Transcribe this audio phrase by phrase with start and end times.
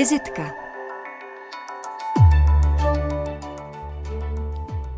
[0.00, 0.59] Vizitka.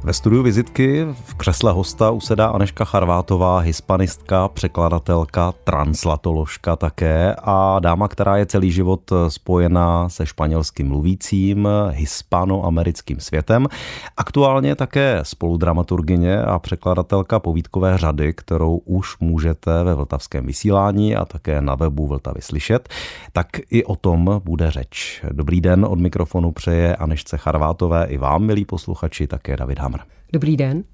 [0.04, 8.08] Ve studiu vizitky v křesle hosta usedá Aneška Charvátová, hispanistka, překladatelka, translatoložka také a dáma,
[8.08, 13.66] která je celý život spojená se španělským mluvícím, hispanoamerickým světem.
[14.16, 21.60] Aktuálně také spoludramaturgině a překladatelka povídkové řady, kterou už můžete ve vltavském vysílání a také
[21.60, 22.88] na webu Vltavy slyšet.
[23.32, 25.24] Tak i o tom bude řeč.
[25.32, 29.92] Dobrý den od mikrofonu přeje Anešce Charvátové i vám, milí posluchači, také David Ham.
[29.92, 30.01] Hamr.
[30.32, 30.84] Dobrý den.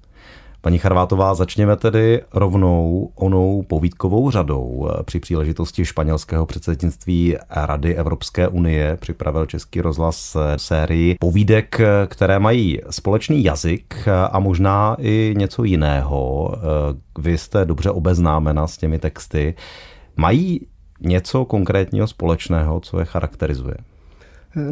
[0.61, 4.89] Paní Charvátová, začněme tedy rovnou onou povídkovou řadou.
[5.05, 13.43] Při příležitosti španělského předsednictví Rady Evropské unie připravil Český rozhlas sérii povídek, které mají společný
[13.43, 16.51] jazyk a možná i něco jiného.
[17.19, 19.55] Vy jste dobře obeznámena s těmi texty.
[20.15, 20.67] Mají
[21.01, 23.75] něco konkrétního společného, co je charakterizuje?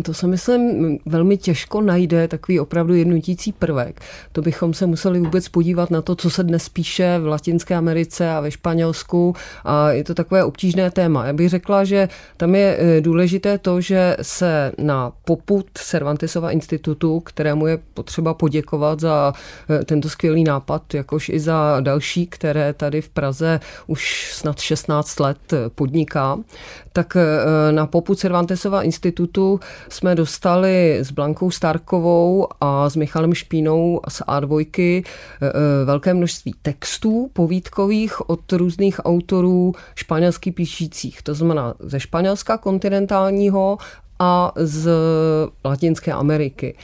[0.04, 4.02] To se myslím velmi těžko najde takový opravdu jednotící prvek.
[4.32, 8.32] To bychom se museli vůbec podívat na to, co se dnes píše v Latinské Americe
[8.32, 11.26] a ve Španělsku a je to takové obtížné téma.
[11.26, 17.20] Já bych řekla, že tam je eh, důležité to, že se na poput Cervantesova institutu,
[17.20, 19.34] kterému je potřeba poděkovat za
[19.70, 25.20] eh, tento skvělý nápad, jakož i za další, které tady v Praze už snad 16
[25.20, 26.40] let podniká,
[26.94, 29.60] tak eh, na poput Cervantesova institutu
[29.90, 35.04] jsme dostali s Blankou Starkovou a s Michalem Špínou z A2 e,
[35.48, 41.22] e, velké množství textů povídkových od různých autorů španělsky píšících.
[41.22, 43.78] To znamená ze Španělska kontinentálního
[44.20, 44.92] a z
[45.66, 46.76] Latinské Ameriky.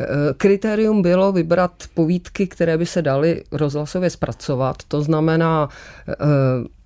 [0.00, 4.76] E, kritérium bylo vybrat povídky, které by se daly rozhlasově zpracovat.
[4.88, 5.68] To znamená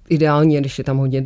[0.09, 1.23] ideálně, když je tam hodně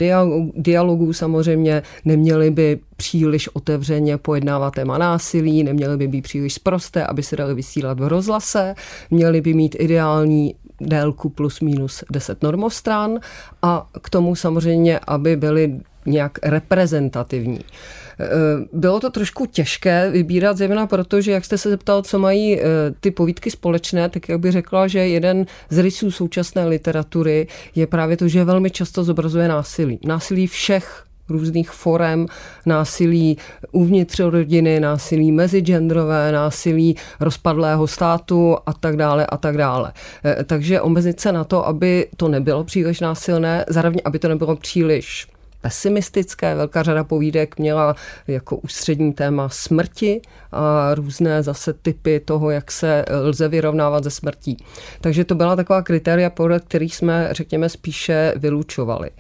[0.55, 7.23] dialogů samozřejmě, neměli by příliš otevřeně pojednávat téma násilí, neměly by být příliš sprosté, aby
[7.23, 8.75] se dali vysílat v rozhlase,
[9.11, 13.21] měly by mít ideální délku plus minus 10 normostran
[13.63, 17.61] a k tomu samozřejmě, aby byly nějak reprezentativní.
[18.21, 22.61] Eh, bylo to trošku těžké vybírat, zejména proto, že jak jste se zeptal, co mají
[22.61, 22.65] eh,
[23.01, 28.17] ty povídky společné, tak jak bych řekla, že jeden z rysů současné literatury je právě
[28.17, 29.99] to, že velmi často zobrazuje násilí.
[30.05, 32.27] Násilí všech různých forem
[32.67, 33.39] násilí
[33.73, 39.93] uvnitř rodiny, násilí mezigendrové, násilí rozpadlého státu a tak dále a tak dále.
[40.25, 44.57] Eh, takže omezit se na to, aby to nebylo příliš násilné, zároveň aby to nebylo
[44.57, 45.27] příliš
[45.61, 46.55] pesimistické.
[46.55, 50.21] Velká řada povídek měla jako ústřední téma smrti
[50.53, 54.57] a různé zase typy toho, jak se lze vyrovnávat ze smrtí.
[55.01, 59.11] Takže to byla taková kritéria, podle kterých jsme, řekněme, spíše vylučovali.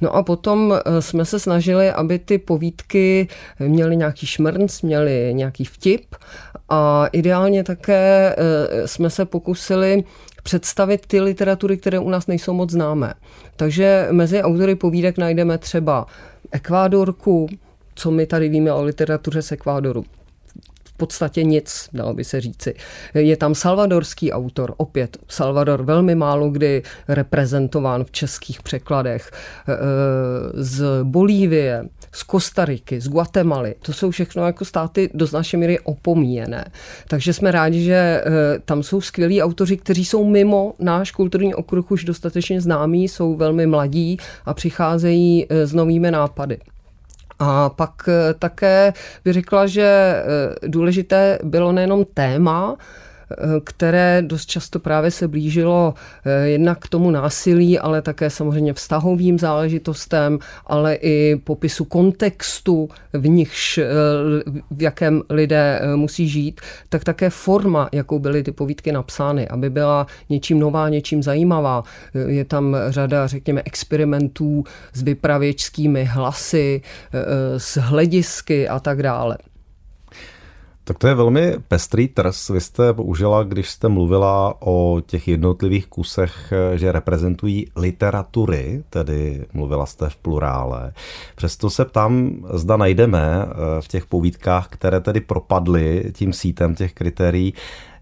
[0.00, 3.28] No a potom eh, jsme se snažili, aby ty povídky
[3.58, 6.14] měly nějaký šmrnc, měly nějaký vtip
[6.68, 10.04] a ideálně také eh, jsme se pokusili
[10.42, 13.14] představit ty literatury, které u nás nejsou moc známé.
[13.56, 16.06] Takže mezi autory povídek najdeme třeba
[16.52, 17.48] Ekvádorku,
[17.94, 20.04] co my tady víme o literatuře z Ekvádoru
[21.00, 22.74] podstatě nic, dalo by se říci.
[23.14, 29.76] Je tam salvadorský autor, opět Salvador velmi málo kdy reprezentován v českých překladech, e,
[30.62, 33.74] z Bolívie, z Kostariky, z Guatemaly.
[33.82, 36.64] To jsou všechno jako státy do značné míry opomíjené.
[37.08, 38.22] Takže jsme rádi, že e,
[38.64, 43.66] tam jsou skvělí autoři, kteří jsou mimo náš kulturní okruh už dostatečně známí, jsou velmi
[43.66, 46.58] mladí a přicházejí e, s novými nápady.
[47.40, 48.92] A pak eh, také
[49.24, 52.76] bych řekla, že eh, důležité bylo nejenom téma,
[53.64, 59.38] které dost často právě se blížilo eh, jednak k tomu násilí, ale také samozřejmě vztahovým
[59.38, 63.86] záležitostem, ale i popisu kontextu, v nichž, eh,
[64.70, 69.70] v jakém lidé eh, musí žít, tak také forma, jakou byly ty povídky napsány, aby
[69.70, 71.82] byla něčím nová, něčím zajímavá.
[72.26, 76.82] Je tam řada, řekněme, experimentů s vypravěčskými hlasy,
[77.56, 79.38] s hledisky a tak dále.
[80.90, 82.48] Tak to je velmi pestrý trs.
[82.48, 89.86] Vy jste použila, když jste mluvila o těch jednotlivých kusech, že reprezentují literatury, tedy mluvila
[89.86, 90.92] jste v plurále.
[91.36, 96.92] Přesto se ptám, zda najdeme eh, v těch povídkách, které tedy propadly tím sítem těch
[96.92, 97.54] kritérií,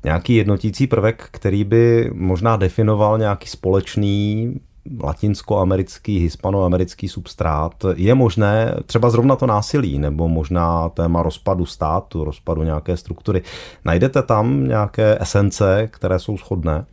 [0.05, 4.55] nějaký jednotící prvek, který by možná definoval nějaký společný
[5.03, 7.73] latinskoamerický, hispanoamerický substrát.
[7.97, 13.43] Je možné třeba zrovna to násilí, nebo možná téma rozpadu státu, rozpadu nějaké struktury.
[13.85, 16.85] Najdete tam nějaké esence, které jsou shodné?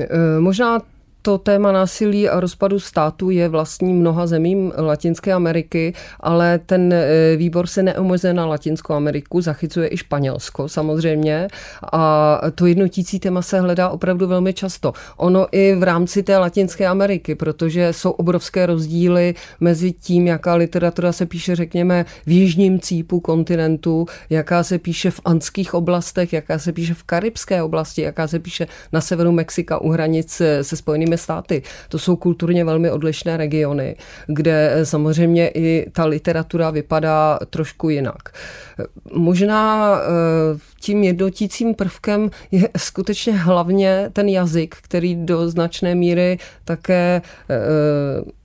[0.00, 0.78] E, možná
[1.22, 7.36] to téma násilí a rozpadu státu je vlastní mnoha zemím Latinské Ameriky, ale ten e,
[7.36, 11.48] výbor se neomezuje na Latinskou Ameriku, zachycuje i Španělsko samozřejmě
[11.92, 14.92] a to jednotící téma se hledá opravdu velmi často.
[15.16, 21.12] Ono i v rámci té Latinské Ameriky, protože jsou obrovské rozdíly mezi tím, jaká literatura
[21.12, 26.72] se píše, řekněme, v jižním cípu kontinentu, jaká se píše v andských oblastech, jaká se
[26.72, 31.62] píše v karibské oblasti, jaká se píše na severu Mexika u hranic se Spojenými státy.
[31.88, 33.96] To jsou kulturně velmi odlišné regiony,
[34.26, 38.28] kde samozřejmě i ta literatura vypadá trošku jinak.
[39.12, 47.22] Možná eh, tím jednotícím prvkem je skutečně hlavně ten jazyk, který do značné míry také
[47.50, 48.39] eh,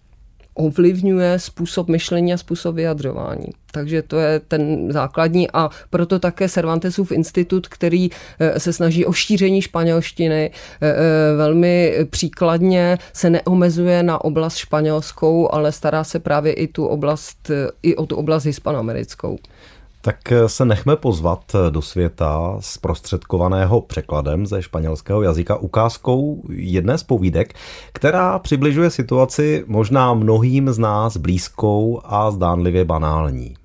[0.56, 3.48] ovlivňuje způsob myšlení a způsob vyjadřování.
[3.72, 8.10] Takže to je ten základní a proto také Cervantesův institut, který
[8.40, 15.54] eh, se snaží o šíření španělštiny, eh, eh, velmi příkladně se neomezuje na oblast španělskou,
[15.54, 17.52] ale stará se právě i tu oblast,
[17.84, 19.38] i o tu oblast hispanoamerickou.
[20.06, 27.54] Tak se nechme pozvat do světa zprostředkovaného překladem ze španělského jazyka ukázkou jedné z povídek,
[27.94, 33.56] která přibližuje situaci možná mnohým z nás blízkou a zdánlivě banální.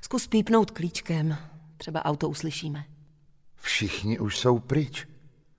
[0.00, 1.36] Zkus pípnout klíčkem,
[1.76, 2.84] třeba auto uslyšíme.
[3.56, 5.06] Všichni už jsou pryč.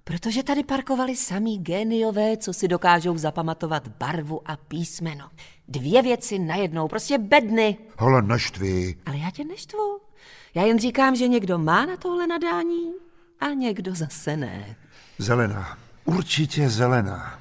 [0.03, 5.25] Protože tady parkovali samý géniové, co si dokážou zapamatovat barvu a písmeno.
[5.67, 7.77] Dvě věci najednou, prostě bedny.
[7.97, 8.95] Hola, naštví.
[9.05, 10.08] Ale já tě neštvu.
[10.55, 12.91] Já jen říkám, že někdo má na tohle nadání
[13.39, 14.75] a někdo zase ne.
[15.17, 15.77] Zelená.
[16.05, 17.39] Určitě zelená.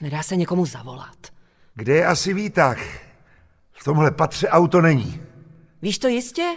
[0.00, 1.16] Nedá se někomu zavolat.
[1.74, 2.78] Kde je asi výtah?
[3.72, 5.20] V tomhle patře auto není.
[5.82, 6.56] Víš to jistě?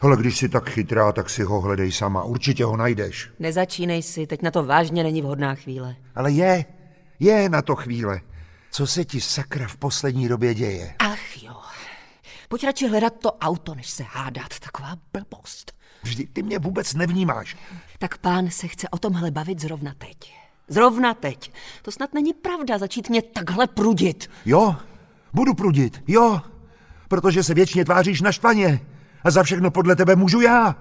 [0.00, 2.22] Ale když jsi tak chytrá, tak si ho hledej sama.
[2.22, 3.30] Určitě ho najdeš.
[3.38, 5.96] Nezačínej si, teď na to vážně není vhodná chvíle.
[6.14, 6.64] Ale je,
[7.20, 8.20] je na to chvíle.
[8.70, 10.94] Co se ti sakra v poslední době děje?
[10.98, 11.34] Ach.
[12.48, 14.58] Pojď radši hledat to auto, než se hádat.
[14.60, 15.72] Taková blbost.
[16.02, 17.56] Vždy ty mě vůbec nevnímáš.
[17.98, 20.34] Tak pán se chce o tomhle bavit zrovna teď.
[20.68, 21.52] Zrovna teď.
[21.82, 24.30] To snad není pravda začít mě takhle prudit.
[24.44, 24.76] Jo,
[25.32, 26.40] budu prudit, jo.
[27.08, 28.80] Protože se věčně tváříš na štvaně.
[29.24, 30.76] A za všechno podle tebe můžu já.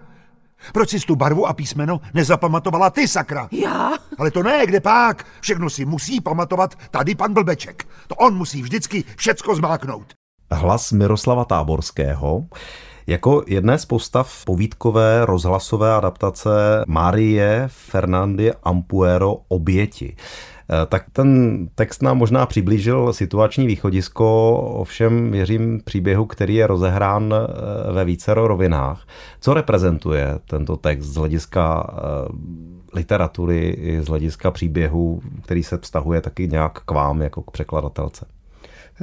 [0.74, 3.50] Proč jsi tu barvu a písmeno nezapamatovala ty, sakra?
[3.52, 3.92] Já?
[4.18, 5.26] Ale to ne, kde pak?
[5.42, 7.88] Všechno si musí pamatovat tady pan Blbeček.
[8.08, 10.14] To on musí vždycky všecko zmáknout.
[10.54, 12.46] Hlas Miroslava Táborského
[13.08, 16.50] jako jedné z postav povídkové rozhlasové adaptace
[16.88, 20.16] Marie Fernandy Ampuero Oběti.
[20.70, 27.34] Eh, tak ten text nám možná přiblížil situační východisko, ovšem věřím příběhu, který je rozehrán
[27.34, 29.08] eh, ve vícero rovinách.
[29.42, 32.02] Co reprezentuje tento text z hlediska eh,
[32.94, 38.26] literatury z hlediska příběhu, který se vztahuje taky nějak k vám jako k překladatelce?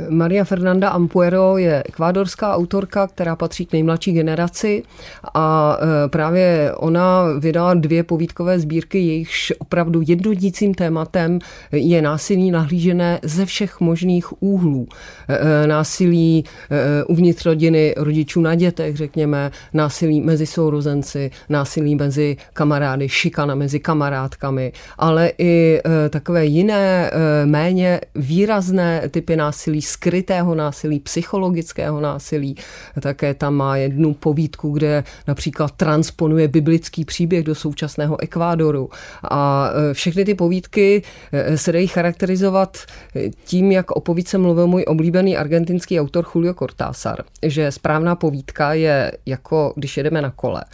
[0.09, 4.83] Maria Fernanda Ampuero je ekvádorská autorka, která patří k nejmladší generaci
[5.35, 11.39] a e, právě ona vydala dvě povídkové sbírky, jejichž opravdu jednodícím tématem
[11.73, 14.87] je násilí nahlížené ze všech možných úhlů.
[15.29, 16.45] E, e, násilí
[17.09, 24.73] uvnitř rodiny, rodičů na dětech, řekněme, násilí mezi sourozenci, násilí mezi kamarády, šikana mezi kamarádkami,
[24.99, 25.81] ale i
[26.11, 27.11] takové jiné,
[27.45, 32.57] méně výrazné typy násilí násilí, skrytého násilí, psychologického násilí.
[33.01, 38.91] Také tam má jednu povídku, kde například transponuje biblický příběh do současného Ekvádoru.
[39.31, 42.79] A e, všechny ty povídky e, se dají charakterizovat
[43.17, 48.75] e, tím, jak o povídce mluvil můj oblíbený argentinský autor Julio Cortázar, že správná povídka
[48.75, 50.65] je jako když jedeme na kole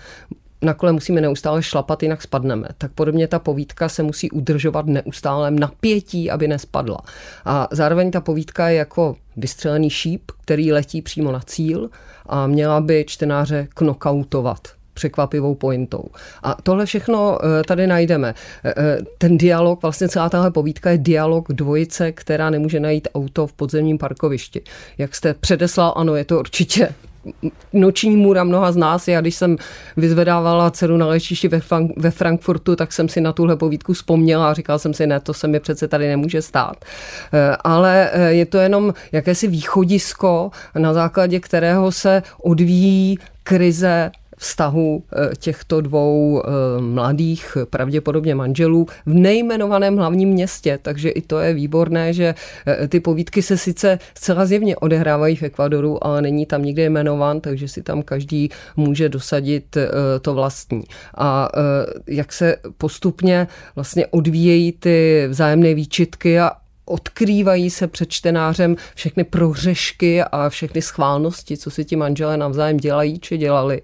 [0.63, 2.69] na kole musíme neustále šlapat, jinak spadneme.
[2.79, 6.99] Tak podobně ta povídka se musí udržovat neustálém napětí, aby nespadla.
[7.45, 11.91] A zároveň ta povídka je jako vystřelený šíp, který letí přímo na cíl
[12.27, 14.59] a měla by čtenáře knockoutovat
[14.97, 16.05] překvapivou pointou.
[16.43, 18.35] A tohle všechno eh, tady najdeme.
[18.65, 23.47] Eh, eh, ten dialog, vlastně celá tahle povídka je dialog dvojice, která nemůže najít auto
[23.47, 24.63] v podzemním parkovišti.
[24.99, 26.89] Jak jste předeslal, ano, je to určitě
[27.73, 29.09] noční můra mnoha z nás.
[29.09, 29.57] Já když jsem
[29.97, 34.51] vyzvedávala dceru na lečišti ve, Frank- ve Frankfurtu, tak jsem si na tuhle povídku vzpomněla
[34.51, 36.85] a říkala jsem si, ne, to se mi přece tady nemůže stát.
[37.33, 45.03] Eh, ale eh, je to jenom jakési východisko, na základě kterého se odvíjí krize vztahu
[45.13, 46.51] eh, těchto dvou eh,
[46.81, 50.79] mladých, pravděpodobně manželů, v nejmenovaném hlavním městě.
[50.83, 52.35] Takže i to je výborné, že
[52.67, 57.41] eh, ty povídky se sice zcela zjevně odehrávají v Ekvadoru, ale není tam nikde jmenován,
[57.41, 59.77] takže si tam každý může dosadit
[60.23, 60.85] to vlastní.
[61.17, 61.49] A
[62.07, 66.51] jak se postupně vlastně odvíjejí ty vzájemné výčitky a
[66.87, 73.19] odkrývají se před čtenářem všechny prohřešky a všechny schválnosti, co si ti manželé navzájem dělají
[73.19, 73.83] či dělali.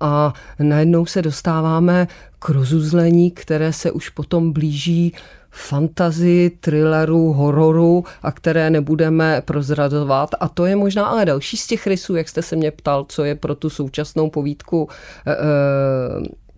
[0.00, 2.08] A najednou se dostáváme
[2.38, 5.14] k rozuzlení, které se už potom blíží
[5.50, 10.30] fantazii, thrilleru, hororu a které nebudeme prozradovat.
[10.40, 13.24] A to je možná ale další z těch rysů, jak jste se mě ptal, co
[13.24, 14.88] je pro tu současnou povídku
[15.26, 15.36] e,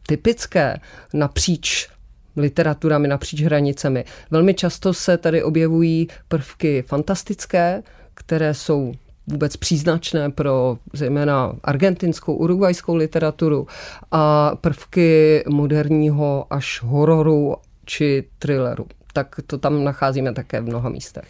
[0.06, 0.80] typické
[1.14, 1.88] napříč
[2.36, 4.04] literaturami napříč hranicemi.
[4.30, 7.82] Velmi často se tady objevují prvky fantastické,
[8.14, 8.92] které jsou
[9.26, 13.66] vůbec příznačné pro zejména argentinskou, urugvajskou literaturu
[14.10, 18.86] a prvky moderního až hororu či thrilleru.
[19.12, 21.24] Tak to tam nacházíme také v mnoha místech.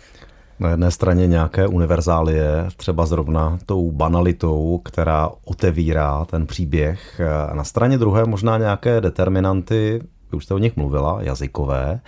[0.61, 7.21] Na jedné straně nějaké univerzálie, třeba zrovna tou banalitou, která otevírá ten příběh.
[7.51, 10.01] A na straně druhé možná nějaké determinanty,
[10.35, 12.01] už jste o nich mluvila, jazykové,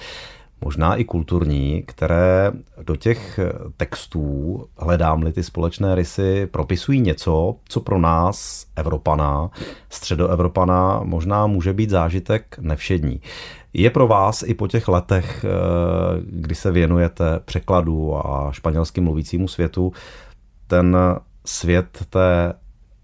[0.60, 3.40] možná i kulturní, které do těch
[3.76, 9.50] textů, hledám-li ty společné rysy, propisují něco, co pro nás, Evropana,
[9.90, 13.20] středoevropana, možná může být zážitek nevšední.
[13.72, 15.48] Je pro vás i po těch letech, eh,
[16.22, 19.92] kdy se věnujete překladu a španělsky mluvícímu světu,
[20.66, 20.96] ten
[21.44, 22.54] svět té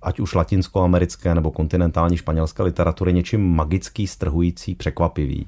[0.05, 5.47] ať už latinskoamerické nebo kontinentální španělské literatury něčím magický, strhující, překvapivý?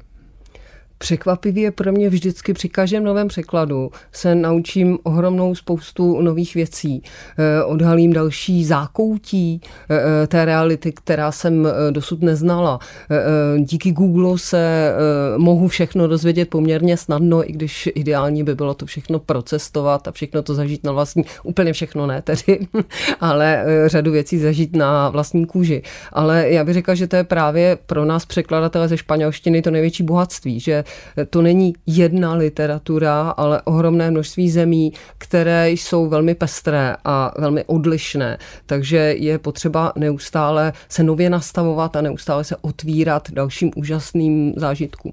[0.98, 7.02] Překvapivý je pro mě vždycky při každém novém překladu se naučím ohromnou spoustu nových věcí.
[7.38, 9.60] Eh, odhalím další zákoutí
[9.90, 12.78] eh, eh, té reality, která jsem dosud neznala.
[13.58, 14.94] Díky Google se
[15.36, 20.42] mohu všechno dozvědět poměrně snadno, i když ideální by bylo to všechno procestovat a všechno
[20.42, 22.66] to zažít na vlastní, úplně všechno ne tedy,
[23.20, 25.82] ale řadu věcí zažít na vlastní kůži.
[26.12, 30.02] Ale já bych řekla, že to je právě pro nás překladatele ze španělštiny to největší
[30.02, 30.84] bohatství, že
[31.30, 38.38] to není jedna literatura, ale ohromné množství zemí, které jsou velmi pestré a velmi odlišné.
[38.66, 45.12] Takže je potřeba neustále se nově nastavovat a neustále se otvírat dalším úžasným zážitkům.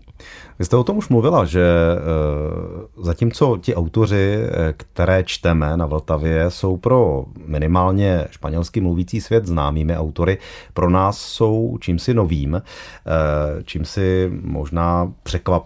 [0.59, 5.85] Vy jste o tom už mluvila, že eh, zatímco ti autoři, eh, které čteme na
[5.85, 10.37] Vltavě, jsou pro minimálně španělský mluvící svět známými autory,
[10.73, 15.62] pro nás jsou čímsi novým, eh, čímsi možná překvapivým.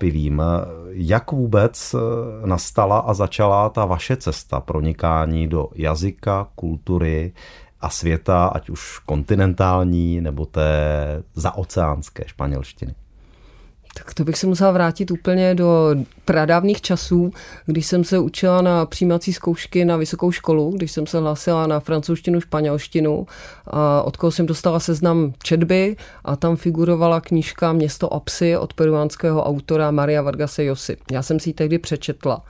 [0.90, 1.96] Jak vůbec
[2.46, 7.34] nastala a začala ta vaše cesta pronikání do jazyka, kultury,
[7.82, 12.96] a světa, ať už kontinentální nebo té zaoceánské španělštiny?
[13.98, 17.32] Tak to bych se musela vrátit úplně do pradávných časů,
[17.66, 21.80] když jsem se učila na přijímací zkoušky na vysokou školu, když jsem se hlásila na
[21.80, 23.28] francouzštinu, španělštinu,
[23.68, 28.74] a od koho jsem dostala seznam četby a tam figurovala knížka Město a psy od
[28.74, 30.98] peruánského autora Maria Vargase Josy.
[31.12, 32.44] Já jsem si ji tehdy přečetla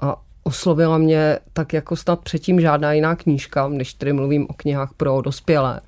[0.00, 4.90] a oslovila mě tak jako snad předtím žádná jiná knížka, než tedy mluvím o knihách
[4.96, 5.80] pro dospělé.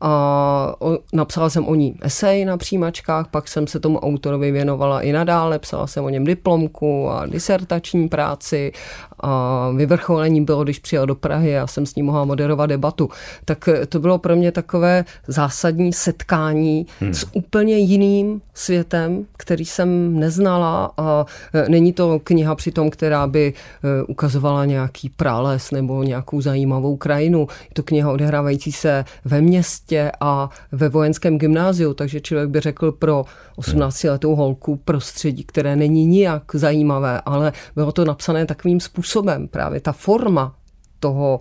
[0.00, 5.00] A o, napsala jsem o ní esej na přijímačkách, pak jsem se tomu autorovi věnovala
[5.00, 8.72] i nadále, psala jsem o něm diplomku a disertační práci
[9.20, 13.08] a vyvrcholení bylo, když přijel do Prahy a jsem s ním mohla moderovat debatu.
[13.44, 17.14] Tak to bylo pro mě takové zásadní setkání hmm.
[17.14, 23.52] s úplně jiným světem, který jsem neznala a e, není to kniha přitom, která by
[23.52, 27.40] e, ukazovala nějaký prales nebo nějakou zajímavou krajinu.
[27.40, 32.60] Je to kniha odehrávající se ve městě, městě a ve vojenském gymnáziu, takže člověk by
[32.60, 33.24] řekl pro
[33.58, 39.48] 18-letou holku prostředí, které není nijak zajímavé, ale bylo to napsané takovým způsobem.
[39.48, 40.54] Právě ta forma
[41.00, 41.40] toho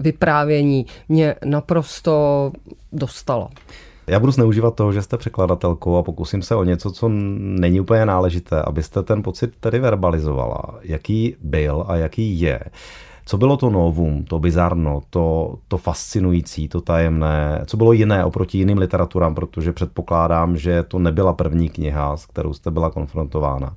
[0.00, 2.52] vyprávění mě naprosto
[2.92, 3.48] dostala.
[4.06, 8.06] Já budu zneužívat toho, že jste překladatelkou a pokusím se o něco, co není úplně
[8.06, 10.78] náležité, abyste ten pocit tedy verbalizovala.
[10.82, 12.60] Jaký byl a jaký je.
[13.28, 17.62] Co bylo to novum, to bizarno, to, to fascinující, to tajemné?
[17.66, 22.52] Co bylo jiné oproti jiným literaturám, protože předpokládám, že to nebyla první kniha, s kterou
[22.52, 23.76] jste byla konfrontována.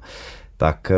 [0.57, 0.95] Tak eh,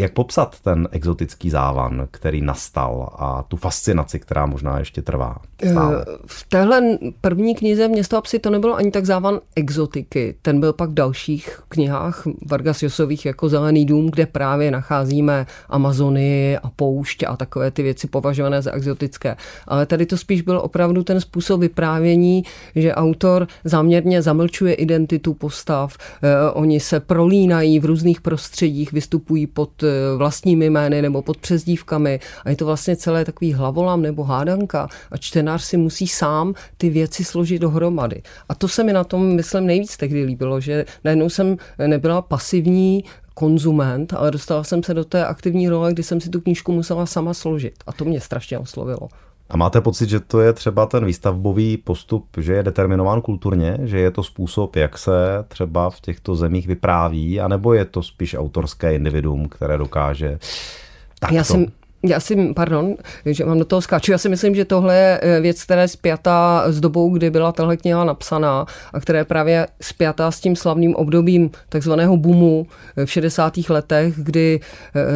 [0.00, 5.36] jak popsat ten exotický závan, který nastal a tu fascinaci, která možná ještě trvá?
[5.70, 6.04] Stále?
[6.08, 6.82] Eh, v téhle
[7.20, 10.34] první knize Město a psy to nebylo ani tak závan exotiky.
[10.42, 16.58] Ten byl pak v dalších knihách Vargas Josových jako Zelený dům, kde právě nacházíme Amazony
[16.58, 19.36] a pouště a takové ty věci považované za exotické.
[19.66, 22.42] Ale tady to spíš byl opravdu ten způsob vyprávění,
[22.74, 29.82] že autor záměrně zamlčuje identitu postav, eh, oni se prolínají v různých prostředích, vystupují pod
[30.16, 35.16] vlastními jmény nebo pod přezdívkami a je to vlastně celé takový hlavolam nebo hádanka a
[35.16, 38.22] čtenář si musí sám ty věci složit dohromady.
[38.48, 41.56] A to se mi na tom, myslím, nejvíc tehdy líbilo, že najednou jsem
[41.86, 43.04] nebyla pasivní
[43.34, 47.06] konzument, ale dostala jsem se do té aktivní role, kdy jsem si tu knížku musela
[47.06, 47.74] sama složit.
[47.86, 49.08] A to mě strašně oslovilo.
[49.50, 53.98] A máte pocit, že to je třeba ten výstavbový postup, že je determinován kulturně, že
[53.98, 58.94] je to způsob, jak se třeba v těchto zemích vypráví, anebo je to spíš autorské
[58.94, 60.38] individuum, které dokáže
[61.20, 61.36] takto?
[61.36, 61.66] Já jsem,
[62.02, 62.94] já si, pardon,
[63.26, 65.88] že vám do toho skáču, já si myslím, že tohle je eh, věc, která je
[65.88, 70.56] spjatá s dobou, kdy byla tahle kniha napsaná a která je právě spjatá s tím
[70.56, 72.66] slavným obdobím takzvaného boomu
[72.96, 73.58] eh, v 60.
[73.68, 74.60] letech, kdy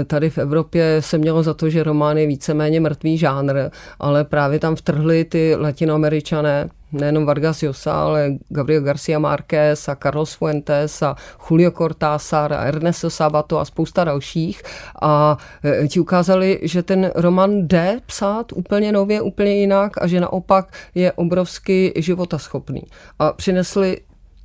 [0.00, 4.24] eh, tady v Evropě se mělo za to, že román je víceméně mrtvý žánr, ale
[4.24, 11.02] právě tam vtrhli ty latinoameričané, nejenom Vargas Llosa, ale Gabriel Garcia Márquez a Carlos Fuentes
[11.02, 11.16] a
[11.50, 14.62] Julio Cortázar a Ernesto Sabato a spousta dalších
[15.02, 20.20] a e, ti ukázali, že ten román jde psát úplně nově, úplně jinak a že
[20.20, 22.82] naopak je obrovsky životaschopný.
[23.18, 24.00] A přinesli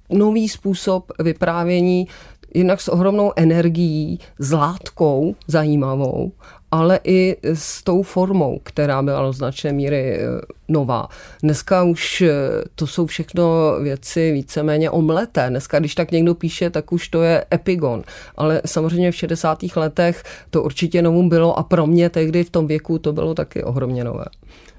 [0.09, 2.07] nový způsob vyprávění,
[2.53, 6.31] jinak s ohromnou energií, s látkou zajímavou
[6.71, 11.07] ale i s tou formou, která byla do značné míry eh, nová.
[11.43, 12.31] Dneska už eh,
[12.75, 15.49] to jsou všechno věci víceméně omleté.
[15.49, 18.03] Dneska, když tak někdo píše, tak už to je epigon.
[18.37, 19.59] Ale samozřejmě v 60.
[19.75, 23.63] letech to určitě novum bylo a pro mě tehdy v tom věku to bylo taky
[23.63, 24.25] ohromně nové.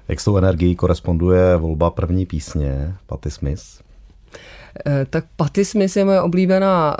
[0.07, 3.63] Jak s tou energií koresponduje volba první písně Patty Smith?
[4.85, 6.97] Eh, tak Patty Smith je moje oblíbená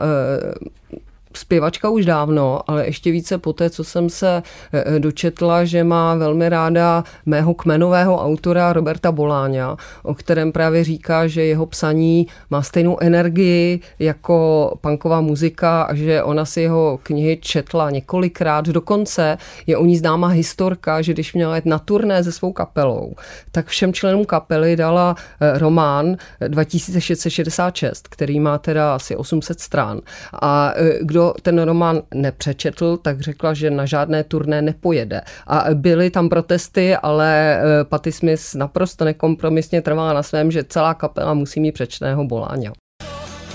[1.38, 5.84] zpěvačka už dávno, ale ještě více po té, co jsem se e, e, dočetla, že
[5.84, 12.28] má velmi ráda mého kmenového autora Roberta Boláňa, o kterém právě říká, že jeho psaní
[12.50, 18.66] má stejnou energii jako punková muzika a že ona si jeho knihy četla několikrát.
[18.66, 23.14] Dokonce je o ní známá historka, že když měla jet na turné se svou kapelou,
[23.52, 26.16] tak všem členům kapely dala e, román
[26.48, 30.02] 2666, který má teda asi 800 stran.
[30.42, 35.22] A kdo kdo ten román nepřečetl, tak řekla, že na žádné turné nepojede.
[35.48, 40.94] A byly tam protesty, ale eh, Patty Smith naprosto nekompromisně trvala na svém, že celá
[40.94, 42.72] kapela musí mít přečteného Boláňa.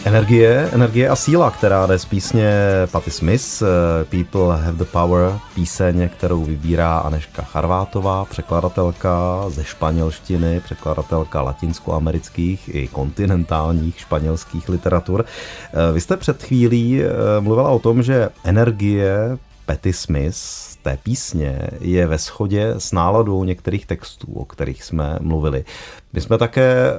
[0.07, 2.53] Energie, energie a síla, která jde z písně
[2.91, 10.61] Patty Smith, eh, People Have the Power, píseň, kterou vybírá Aneška Charvátová, překladatelka ze španělštiny,
[10.61, 15.25] překladatelka latinskoamerických i kontinentálních španělských literatur.
[15.25, 21.69] Eh, vy jste před chvílí eh, mluvila o tom, že energie Patty Smith té písně
[21.81, 25.65] je ve shodě s náladou některých textů, o kterých jsme mluvili.
[26.13, 26.97] My jsme také eh,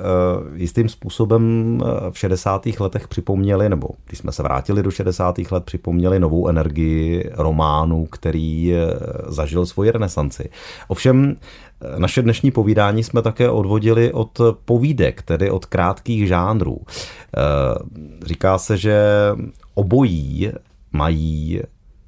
[0.53, 2.65] jistým způsobem eh, v 60.
[2.79, 5.37] letech připomněli, nebo když jsme se vrátili do 60.
[5.51, 8.87] let, připomněli novou energii románu, který eh,
[9.27, 10.49] zažil svoji renesanci.
[10.87, 11.35] Ovšem,
[11.97, 16.79] naše dnešní povídání jsme také odvodili od povídek, tedy od krátkých žánrů.
[18.25, 19.01] Říká se, že
[19.73, 20.51] obojí
[20.91, 21.61] mají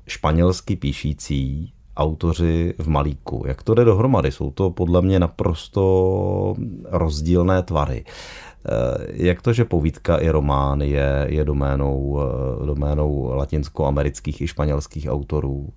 [0.10, 3.43] španělsky píšící autoři v Malíku.
[3.48, 4.32] Jak to jde dohromady?
[4.32, 8.06] Jsou to podle mě naprosto rozdílné tvary.
[8.06, 15.08] Eh, jak to, že povídka i román je, je doménou, eh, doménou latinskoamerických i španělských
[15.10, 15.69] autorů?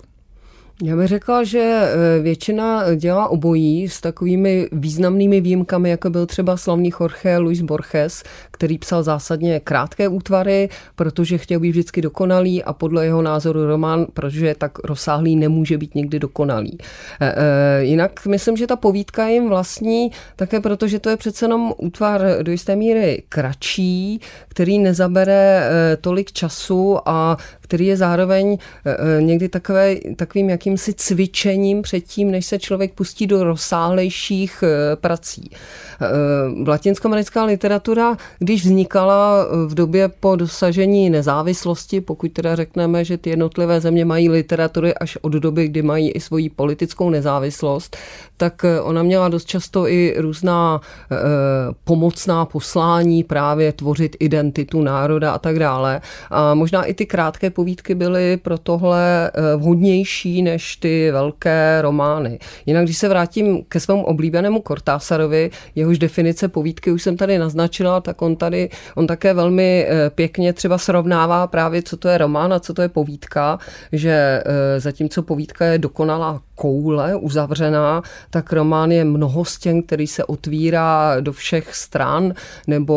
[0.85, 6.57] Já bych řekla, že e, většina dělá obojí s takovými významnými výjimkami, jako byl třeba
[6.57, 12.73] slavný Jorge Luis Borges, který psal zásadně krátké útvary, protože chtěl být vždycky dokonalý a
[12.73, 16.79] podle jeho názoru román, protože je tak rozsáhlý, nemůže být nikdy dokonalý.
[17.21, 21.45] E, e, jinak myslím, že ta povídka jim vlastní také proto, že to je přece
[21.45, 28.59] jenom útvar do jisté míry kratší, který nezabere tolik času a který je zároveň
[29.21, 35.51] někdy takové, takovým jakým jakýmsi cvičením předtím, než se člověk pustí do rozsáhlejších eh, prací.
[35.53, 36.07] Eh,
[36.67, 43.31] latinskoamerická literatura, když vznikala eh, v době po dosažení nezávislosti, pokud teda řekneme, že ty
[43.31, 47.97] jednotlivé země mají literatury až od doby, kdy mají i svoji politickou nezávislost,
[48.37, 50.81] tak ona měla dost často i různá
[51.85, 56.01] pomocná poslání právě tvořit identitu národa a tak dále.
[56.31, 62.39] A možná i ty krátké povídky byly pro tohle vhodnější než než ty velké romány.
[62.67, 68.01] Jinak, když se vrátím ke svému oblíbenému Kortásarovi, jehož definice povídky už jsem tady naznačila,
[68.01, 72.53] tak on tady, on také velmi eh, pěkně třeba srovnává právě, co to je román
[72.53, 73.59] a co to je povídka,
[73.93, 81.21] že eh, zatímco povídka je dokonalá koule uzavřená, tak román je mnohostěn, který se otvírá
[81.21, 82.35] do všech stran,
[82.67, 82.97] nebo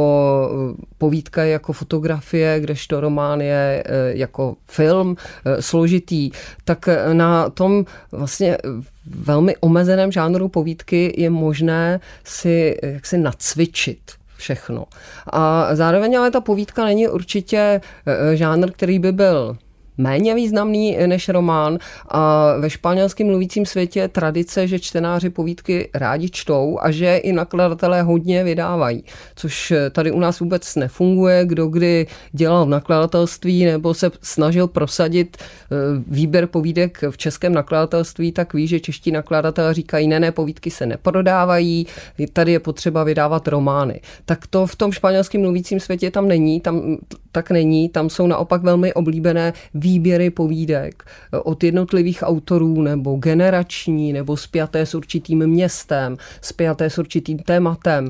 [0.51, 5.15] eh, povídka je jako fotografie, kdežto román je jako film
[5.60, 6.32] složitý.
[6.65, 8.58] Tak na tom vlastně
[9.05, 13.99] velmi omezeném žánru povídky je možné si jaksi nacvičit
[14.38, 14.86] všechno.
[15.27, 19.58] A zároveň ale ta povídka není určitě e, e, žánr, který by byl
[19.97, 21.77] méně významný než román
[22.08, 27.34] a ve španělském mluvícím světě je tradice, že čtenáři povídky rádi čtou a že i
[27.34, 29.03] nakladatelé hodně vydávají,
[29.36, 31.45] což tady u nás vůbec nefunguje.
[31.45, 35.75] Kdo kdy dělal nakladatelství nebo se snažil prosadit eh,
[36.08, 40.86] výběr povídek v českém nakladatelství, tak ví, že čeští nakladatelé říkají, ne, ne, povídky se
[40.86, 41.88] neprodávají,
[42.34, 44.01] tady je potřeba vydávat romány.
[44.25, 46.97] Tak to v tom španělském mluvícím světě tam není, tam
[47.31, 49.53] tak není, tam jsou naopak velmi oblíbené
[49.86, 51.04] výběry povídek
[51.43, 58.10] od jednotlivých autorů nebo generační nebo spjaté s určitým městem, spjaté s určitým tématem.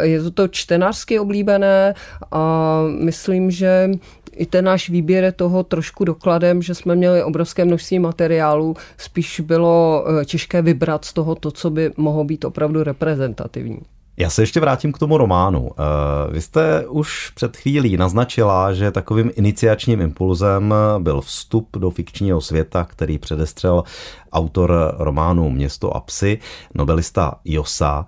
[0.00, 1.94] Je to to čtenářsky oblíbené
[2.32, 3.90] a myslím, že
[4.36, 9.40] i ten náš výběr je toho trošku dokladem, že jsme měli obrovské množství materiálů, spíš
[9.40, 13.93] bylo eh, těžké vybrat z toho to, co by mohlo být opravdu reprezentativní.
[14.16, 15.70] Já se ještě vrátím k tomu románu.
[15.70, 22.40] Eh, vy jste už před chvílí naznačila, že takovým iniciačním impulzem byl vstup do fikčního
[22.40, 23.84] světa, který předestřel
[24.32, 26.38] autor románu Město a psy,
[26.74, 28.06] nobelista Josa.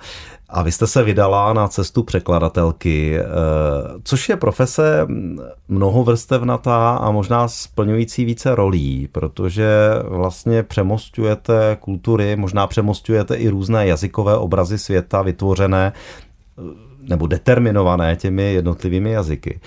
[0.48, 3.24] A vy jste se vydala na cestu překladatelky, eh,
[4.04, 5.06] což je profese
[5.68, 9.68] mnohovrstevnatá a možná splňující více rolí, protože
[10.04, 16.62] vlastně přemostujete kultury, možná přemostujete i různé jazykové obrazy světa vytvořené eh,
[17.00, 19.60] nebo determinované těmi jednotlivými jazyky.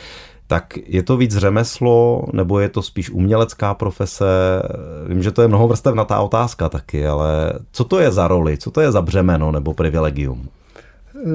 [0.47, 4.61] Tak je to víc řemeslo, nebo je to spíš umělecká profese?
[5.07, 8.81] Vím, že to je mnohovrstevnatá otázka taky, ale co to je za roli, co to
[8.81, 10.49] je za břemeno nebo privilegium?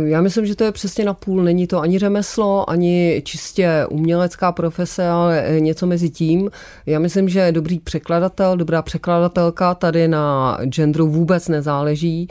[0.05, 1.43] Já myslím, že to je přesně na půl.
[1.43, 6.51] Není to ani řemeslo, ani čistě umělecká profese, ale něco mezi tím.
[6.87, 12.29] Já myslím, že dobrý překladatel, dobrá překladatelka tady na genderu vůbec nezáleží.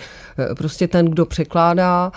[0.57, 2.11] Prostě ten, kdo překládá,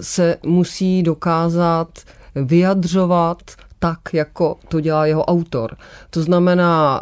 [0.00, 1.88] se musí dokázat
[2.34, 3.38] vyjadřovat
[3.78, 5.76] tak, jako to dělá jeho autor.
[6.10, 7.00] To znamená,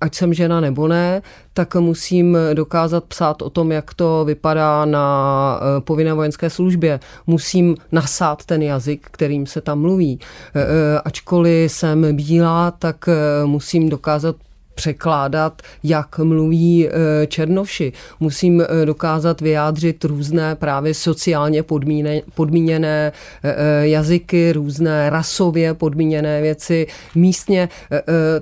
[0.00, 1.22] ať jsem žena nebo ne,
[1.54, 7.00] tak musím dokázat psát o tom, jak to vypadá na eh, povinné vojenské službě.
[7.26, 10.18] Musím nasát ten jazyk, kterým se tam mluví.
[10.54, 13.08] Eh, eh, ačkoliv jsem bílá, tak
[13.44, 14.36] musím dokázat
[14.74, 16.90] překládat, jak mluví e,
[17.26, 17.92] černoši.
[18.20, 26.86] Musím e, dokázat vyjádřit různé právě sociálně podmíne, podmíněné e, jazyky, různé rasově podmíněné věci.
[27.14, 27.68] Místně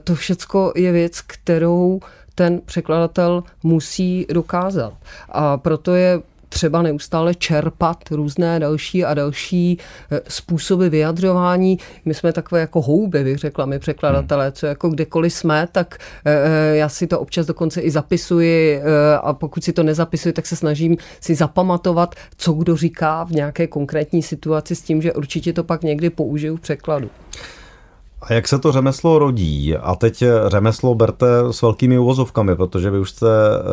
[0.05, 2.01] to všecko je věc, kterou
[2.35, 4.92] ten překladatel musí dokázat.
[5.29, 6.21] A proto je
[6.53, 9.79] třeba neustále čerpat různé další a další
[10.11, 11.79] eh, způsoby vyjadřování.
[12.05, 16.33] My jsme takové jako houby, bych řekla, my překladatelé, co jako kdekoliv jsme, tak eh,
[16.35, 18.83] eh, já si to občas dokonce i zapisuji
[19.23, 23.67] a pokud si to nezapisuji, tak se snažím si zapamatovat, co kdo říká v nějaké
[23.67, 27.11] konkrétní situaci s tím, že určitě to pak někdy použiju v překladu.
[28.23, 29.77] A jak se to řemeslo rodí?
[29.77, 33.27] A teď řemeslo berte s velkými uvozovkami, protože vy už jste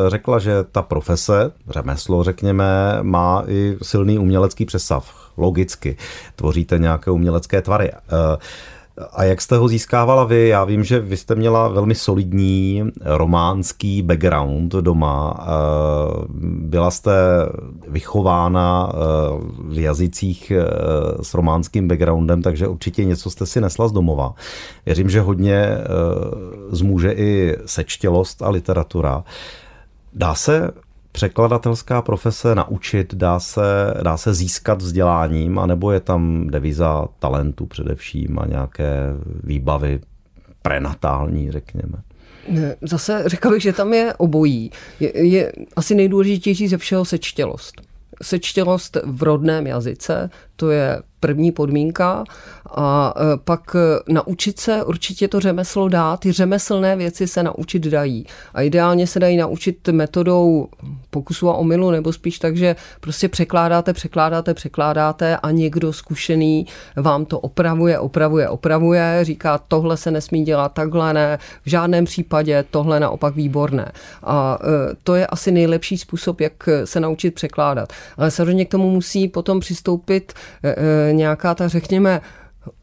[0.08, 5.30] řekla, že ta profese, řemeslo řekněme, má i silný umělecký přesah.
[5.36, 5.96] Logicky.
[6.36, 7.90] Tvoříte nějaké umělecké tvary.
[9.12, 10.48] A jak jste ho získávala vy?
[10.48, 15.46] Já vím, že vy jste měla velmi solidní románský background doma.
[16.44, 17.12] Byla jste
[17.88, 18.92] vychována
[19.68, 20.52] v jazycích
[21.22, 24.34] s románským backgroundem, takže určitě něco jste si nesla z domova.
[24.86, 25.78] Věřím, že hodně
[26.70, 29.24] zmůže i sečtělost a literatura.
[30.12, 30.70] Dá se
[31.12, 38.38] překladatelská profese naučit, dá se, dá se získat vzděláním, anebo je tam deviza talentu především
[38.38, 40.00] a nějaké výbavy
[40.62, 41.98] prenatální, řekněme?
[42.82, 44.70] Zase řekl bych, že tam je obojí.
[45.00, 47.80] Je, je asi nejdůležitější ze všeho sečtělost.
[48.22, 52.24] Sečtělost v rodném jazyce, to je první podmínka
[52.74, 56.16] a e, pak e, naučit se určitě to řemeslo dá.
[56.16, 58.26] Ty řemeslné věci se naučit dají.
[58.54, 60.68] A ideálně se dají naučit metodou
[61.10, 67.24] pokusu a omylu, nebo spíš tak, že prostě překládáte, překládáte, překládáte a někdo zkušený vám
[67.24, 73.00] to opravuje, opravuje, opravuje, říká, tohle se nesmí dělat, takhle ne, v žádném případě tohle
[73.00, 73.92] naopak výborné.
[74.22, 77.92] A e, to je asi nejlepší způsob, jak se naučit překládat.
[78.16, 80.32] Ale samozřejmě k tomu musí potom přistoupit
[81.12, 82.20] nějaká ta, řekněme,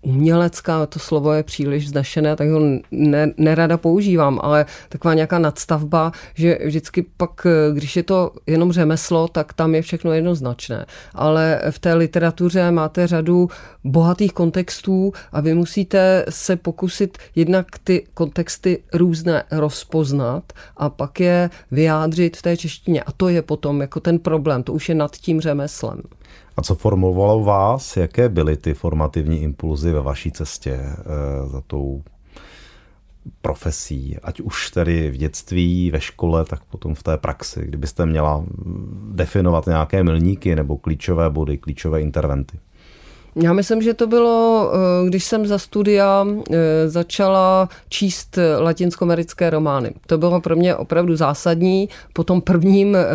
[0.02, 2.60] umělecká, to slovo je příliš vznešené, tak ho
[2.92, 9.28] ne, nerada používám, ale taková nějaká nadstavba, že vždycky pak, když je to jenom řemeslo,
[9.28, 10.86] tak tam je všechno jednoznačné.
[11.14, 13.50] Ale v té literatuře máte řadu
[13.84, 21.50] bohatých kontextů a vy musíte se pokusit jednak ty kontexty různé rozpoznat a pak je
[21.72, 23.04] vyjádřit v té češtině.
[23.04, 26.02] A to je potom jako ten problém, to už je nad tím řemeslem.
[26.58, 27.98] A co formovalo vás?
[27.98, 30.96] Jaké byly ty formativní impulzy ve vaší cestě e,
[31.48, 32.04] za tou
[33.42, 38.46] profesí, ať už tedy v dětství, ve škole, tak potom v té praxi, kdybyste měla
[39.12, 42.60] definovat nějaké milníky nebo klíčové body, klíčové interventy?
[43.42, 49.92] Já myslím, že to bylo, eh, když jsem za studia eh, začala číst latinskoamerické romány.
[50.08, 51.90] To bylo pro mě opravdu zásadní.
[52.14, 53.06] Po tom prvním eh,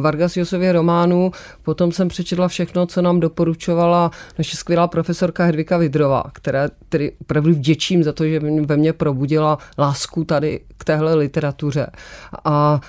[0.00, 1.32] Vargas Josově románu
[1.62, 7.52] potom jsem přečetla všechno, co nám doporučovala naše skvělá profesorka Hedvika Vidrová, která tedy opravdu
[7.52, 11.86] vděčím za to, že ve mně probudila lásku tady k téhle literatuře.
[12.44, 12.80] A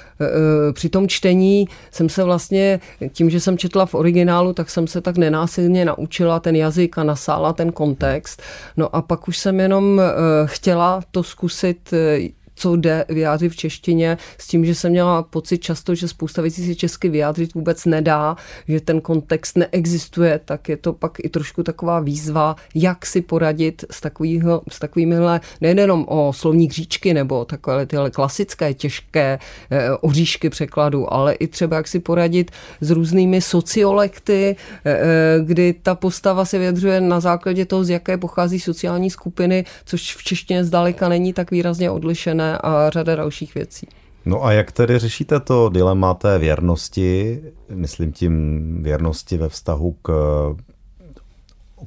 [0.73, 2.79] při tom čtení jsem se vlastně,
[3.11, 6.97] tím, že jsem četla v originálu, tak jsem se tak nenásilně naučila ten ten jazyk
[6.97, 8.41] a nasála ten kontext.
[8.77, 10.13] No a pak už jsem jenom eh,
[10.45, 12.19] chtěla to zkusit eh,
[12.61, 16.65] co jde vyjádřit v češtině, s tím, že jsem měla pocit často, že spousta věcí
[16.65, 18.35] si česky vyjádřit vůbec nedá,
[18.67, 23.85] že ten kontext neexistuje, tak je to pak i trošku taková výzva, jak si poradit
[23.91, 29.39] s, takovýho, s takovýmihle, nejenom o slovník říčky nebo takové tyhle klasické, těžké
[29.71, 35.73] eh, oříšky překladu, ale i třeba jak si poradit s různými sociolekty, eh, eh, kdy
[35.73, 40.63] ta postava se vyjadřuje na základě toho, z jaké pochází sociální skupiny, což v češtině
[40.63, 43.87] zdaleka není tak výrazně odlišené a řada dalších věcí.
[44.25, 50.11] No a jak tedy řešíte to dilema té věrnosti, myslím tím věrnosti ve vztahu k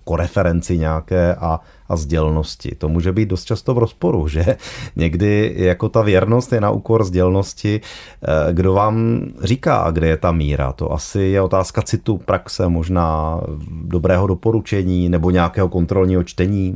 [0.05, 2.75] koreferenci nějaké a, a sdělnosti.
[2.79, 4.57] To může být dost často v rozporu, že
[4.97, 7.81] někdy jako ta věrnost je na úkor sdělnosti.
[7.81, 10.73] Eh, kdo vám říká, kde je ta míra?
[10.73, 13.41] To asi je otázka citu, praxe, možná
[13.83, 16.75] dobrého doporučení nebo nějakého kontrolního čtení.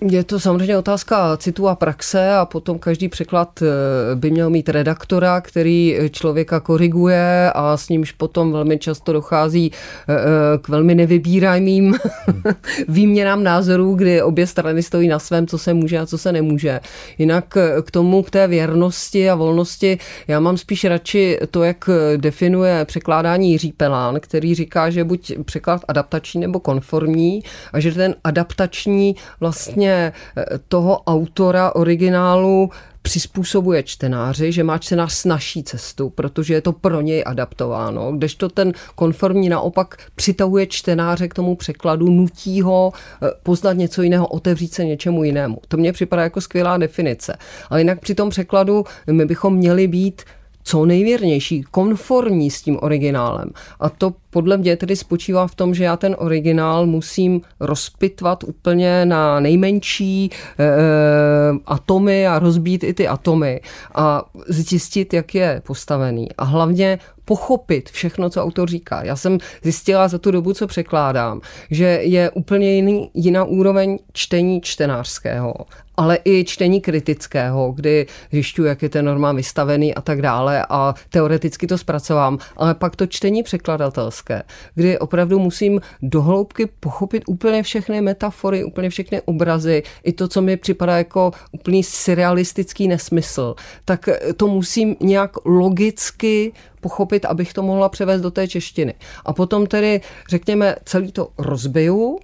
[0.00, 3.66] Je to samozřejmě otázka citu a praxe a potom každý překlad eh,
[4.14, 9.72] by měl mít redaktora, který člověka koriguje a s nímž potom velmi často dochází
[10.08, 10.14] eh,
[10.58, 11.96] k velmi nevybíraným
[12.88, 16.80] výměnám názorů, kdy obě strany stojí na svém, co se může a co se nemůže.
[17.18, 19.98] Jinak k tomu, k té věrnosti a volnosti,
[20.28, 25.80] já mám spíš radši to, jak definuje překládání Jiří Pelán, který říká, že buď překlad
[25.88, 30.12] adaptační nebo konformní a že ten adaptační vlastně vlastně
[30.68, 32.70] toho autora originálu
[33.06, 38.72] přizpůsobuje čtenáři, že má čtenář snažší cestu, protože je to pro něj adaptováno, kdežto ten
[38.94, 44.84] konformní naopak přitahuje čtenáře k tomu překladu, nutí ho eh, poznat něco jiného, otevřít se
[44.84, 45.58] něčemu jinému.
[45.68, 47.36] To mně připadá jako skvělá definice.
[47.70, 50.22] Ale jinak při tom překladu my bychom měli být
[50.62, 53.50] co nejvěrnější, konformní s tím originálem.
[53.80, 59.06] A to podle mě tedy spočívá v tom, že já ten originál musím rozpitvat úplně
[59.06, 60.30] na nejmenší e,
[61.66, 63.60] atomy a rozbít i ty atomy
[63.94, 66.28] a zjistit, jak je postavený.
[66.38, 69.04] A hlavně pochopit všechno, co autor říká.
[69.04, 74.60] Já jsem zjistila za tu dobu, co překládám, že je úplně jiný, jiná úroveň čtení
[74.60, 75.54] čtenářského
[75.96, 80.94] ale i čtení kritického, kdy zjišťuji, jak je ten normál vystavený a tak dále a
[81.10, 84.25] teoreticky to zpracovám, ale pak to čtení překladatelské,
[84.74, 90.56] kdy opravdu musím dohloubky pochopit úplně všechny metafory, úplně všechny obrazy, i to, co mi
[90.56, 98.20] připadá jako úplný surrealistický nesmysl, tak to musím nějak logicky pochopit, abych to mohla převést
[98.20, 98.94] do té češtiny.
[99.24, 102.18] A potom tedy, řekněme, celý to rozbiju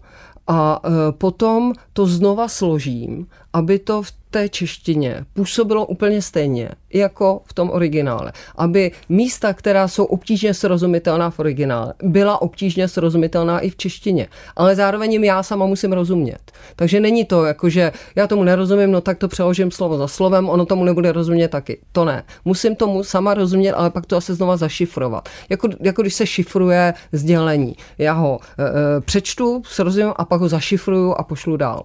[0.46, 7.40] a e, potom to znova složím, aby to v té češtině působilo úplně stejně jako
[7.44, 8.32] v tom originále.
[8.56, 14.28] Aby místa, která jsou obtížně srozumitelná v originále, byla obtížně srozumitelná i v češtině.
[14.56, 16.52] Ale zároveň jim já sama musím rozumět.
[16.76, 20.48] Takže není to jako, že já tomu nerozumím, no tak to přeložím slovo za slovem,
[20.48, 21.78] ono tomu nebude rozumět taky.
[21.92, 22.24] To ne.
[22.44, 25.28] Musím tomu sama rozumět, ale pak to asi znova zašifrovat.
[25.48, 27.76] Jako, jako když se šifruje sdělení.
[27.98, 31.82] Já ho e, e přečtu, srozumím a pak ho zašifruju a pošlu dál.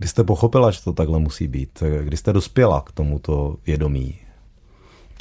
[0.00, 1.82] Kdy jste pochopila, že to takhle musí být?
[2.02, 4.18] Kdy jste dospěla k tomuto vědomí?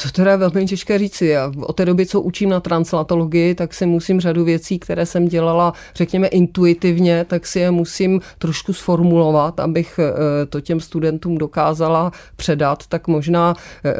[0.04, 1.26] To teda je velmi těžké říci.
[1.26, 5.28] Já od té doby, co učím na translatologii, tak si musím řadu věcí, které jsem
[5.28, 12.12] dělala, řekněme, intuitivně, tak si je musím trošku sformulovat, abych eh, to těm studentům dokázala
[12.36, 12.88] předat.
[12.88, 13.54] Tak možná
[13.86, 13.94] eh,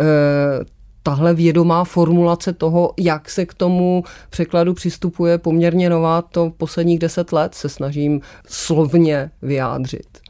[1.04, 6.22] tahle vědomá formulace toho, jak se k tomu překladu přistupuje, poměrně nová.
[6.22, 10.29] To posledních deset let se snažím slovně vyjádřit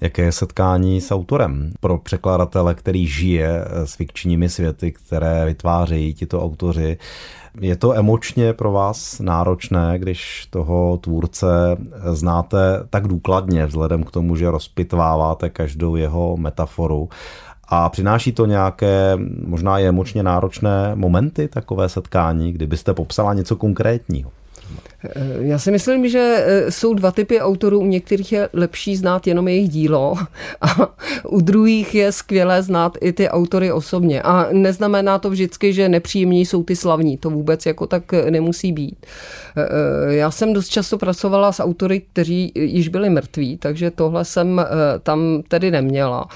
[0.00, 6.42] jaké je setkání s autorem pro překladatele, který žije s fikčními světy, které vytvářejí tito
[6.42, 6.98] autoři.
[7.60, 11.46] Je to emočně pro vás náročné, když toho tvůrce
[12.12, 12.58] znáte
[12.90, 17.08] tak důkladně, vzhledem k tomu, že rozpitváváte každou jeho metaforu.
[17.68, 24.30] A přináší to nějaké, možná je emočně náročné momenty, takové setkání, kdybyste popsala něco konkrétního?
[25.40, 27.80] Já si myslím, že eh, jsou dva typy autorů.
[27.80, 30.14] U některých je lepší znát jenom jejich dílo
[30.60, 30.94] a
[31.28, 34.22] u druhých je skvělé znát i ty autory osobně.
[34.22, 37.16] A neznamená to vždycky, že nepříjemní jsou ty slavní.
[37.16, 39.06] To vůbec jako tak nemusí být.
[39.56, 39.68] Eh,
[40.10, 44.60] eh, já jsem dost často pracovala s autory, kteří již byli mrtví, takže tohle jsem
[45.02, 46.28] tam tedy neměla.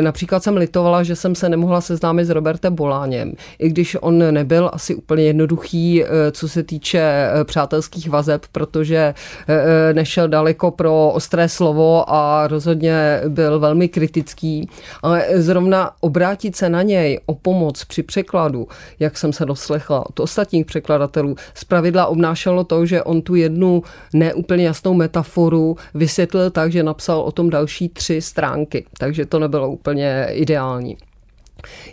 [0.00, 4.70] Například jsem litovala, že jsem se nemohla seznámit s Robertem Boláněm, i když on nebyl
[4.72, 9.14] asi úplně jednoduchý, co se týče přátelských politických vazeb, protože e,
[9.54, 14.68] e, nešel daleko pro ostré slovo a rozhodně byl velmi kritický.
[15.02, 18.68] Ale zrovna obrátit se na něj o pomoc při překladu,
[19.00, 23.82] jak jsem se doslechla od ostatních překladatelů, zpravidla obnášelo to, že on tu jednu
[24.12, 28.84] neúplně jasnou metaforu vysvětlil tak, že napsal o tom další tři stránky.
[28.98, 30.96] Takže to nebylo úplně ideální.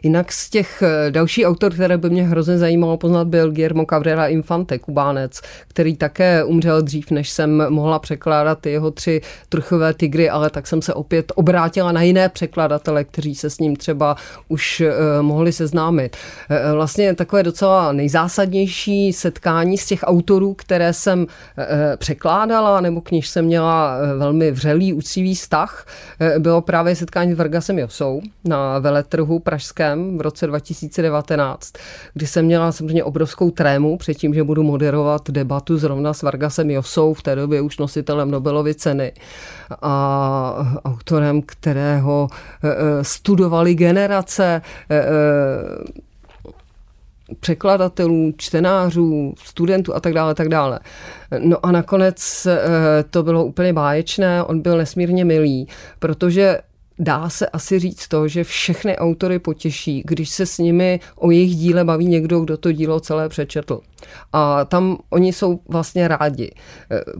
[0.03, 4.27] Jinak z těch eh, další autor, které by mě hrozně zajímalo poznat, byl Guillermo Cabrera
[4.27, 10.49] Infante, kubánec, který také umřel dřív, než jsem mohla překládat jeho tři trchové tygry, ale
[10.49, 14.15] tak jsem se opět obrátila na jiné překladatele, kteří se s ním třeba
[14.47, 14.88] už uh,
[15.21, 16.17] mohli seznámit.
[16.49, 21.27] Uh, vlastně takové docela nejzásadnější setkání z těch autorů, které jsem
[21.97, 25.86] překládala, nebo k níž jsem měla velmi vřelý, úctivý vztah,
[26.39, 31.73] bylo právě setkání s Vargasem Josou na veletrhu Pražském v roce 2019,
[32.13, 36.71] kdy jsem měla samozřejmě obrovskou trému před tím, že budu moderovat debatu zrovna s Vargasem
[36.71, 39.11] Josou, v té době už nositelem Nobelovy ceny
[39.81, 45.05] a autorem, kterého eh, eh, studovali generace eh,
[47.39, 50.79] překladatelů, čtenářů, studentů a tak dále, tak dále.
[51.39, 52.47] No a nakonec
[53.09, 55.67] to bylo úplně báječné, on byl nesmírně milý,
[55.99, 56.59] protože
[56.99, 61.55] dá se asi říct to, že všechny autory potěší, když se s nimi o jejich
[61.55, 63.79] díle baví někdo, kdo to dílo celé přečetl.
[64.33, 66.51] A tam oni jsou vlastně rádi.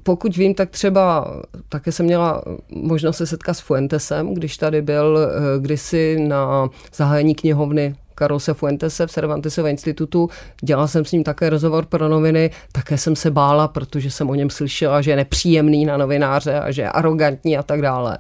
[0.04, 1.36] Pokud vím, tak třeba
[1.70, 7.36] také jsem měla možnost se setkat s Fuentesem, když tady byl eh, kdysi na zahájení
[7.36, 10.30] knihovny Carlose Fuentese v Cervantesově institutu.
[10.62, 14.36] Dělala jsem s ním také rozhovor pro noviny, také jsem se bála, protože jsem o
[14.36, 18.18] něm slyšela, že je nepříjemný na novináře a že je arrogantní a tak dále.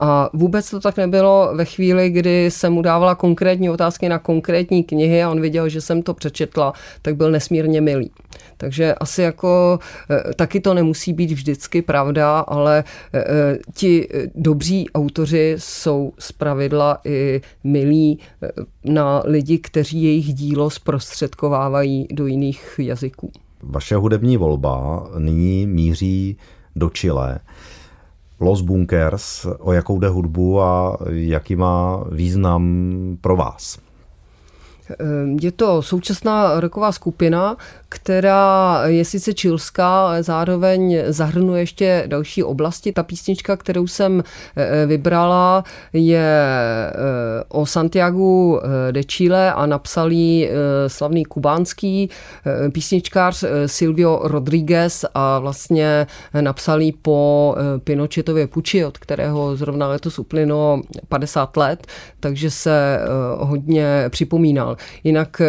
[0.00, 4.84] A vůbec to tak nebylo ve chvíli, kdy jsem mu dávala konkrétní otázky na konkrétní
[4.84, 6.72] knihy a on viděl, že jsem to přečetla,
[7.02, 8.10] tak byl nesmírně milý.
[8.56, 9.78] Takže asi jako
[10.10, 17.00] eh, taky to nemusí být vždycky pravda, ale eh, eh, ti dobří autoři jsou zpravidla
[17.04, 18.18] i milí
[18.84, 23.32] na lidi, kteří jejich dílo zprostředkovávají do jiných jazyků.
[23.62, 26.36] Vaše hudební volba nyní míří
[26.76, 27.38] do Chile.
[28.40, 33.78] Los Bunkers, o jakou jde hudbu a jaký má význam pro vás?
[35.40, 37.56] Je to současná roková skupina,
[37.88, 42.92] která je sice čilská, ale zároveň zahrnuje ještě další oblasti.
[42.92, 44.22] Ta písnička, kterou jsem
[44.56, 46.40] eh, vybrala, je
[46.90, 46.94] eh,
[47.48, 50.50] o Santiago de Chile a napsal ji
[50.86, 52.10] slavný kubánský
[52.72, 56.06] písničkář Silvio Rodriguez a vlastně
[56.40, 61.86] napsal ji po Pinochetově puči, od kterého zrovna letos uplynulo 50 let,
[62.20, 63.00] takže se
[63.38, 64.76] hodně připomínal.
[65.04, 65.42] Jinak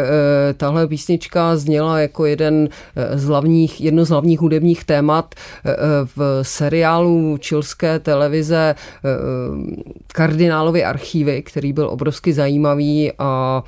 [0.58, 5.72] tahle písnička zněla jako jeden eh, z hlavních, jedno z hlavních hudebních témat eh,
[6.16, 9.10] v seriálu čilské televize eh,
[10.08, 13.64] Kardinálovy archívy, který byl obrovsky zajímavý a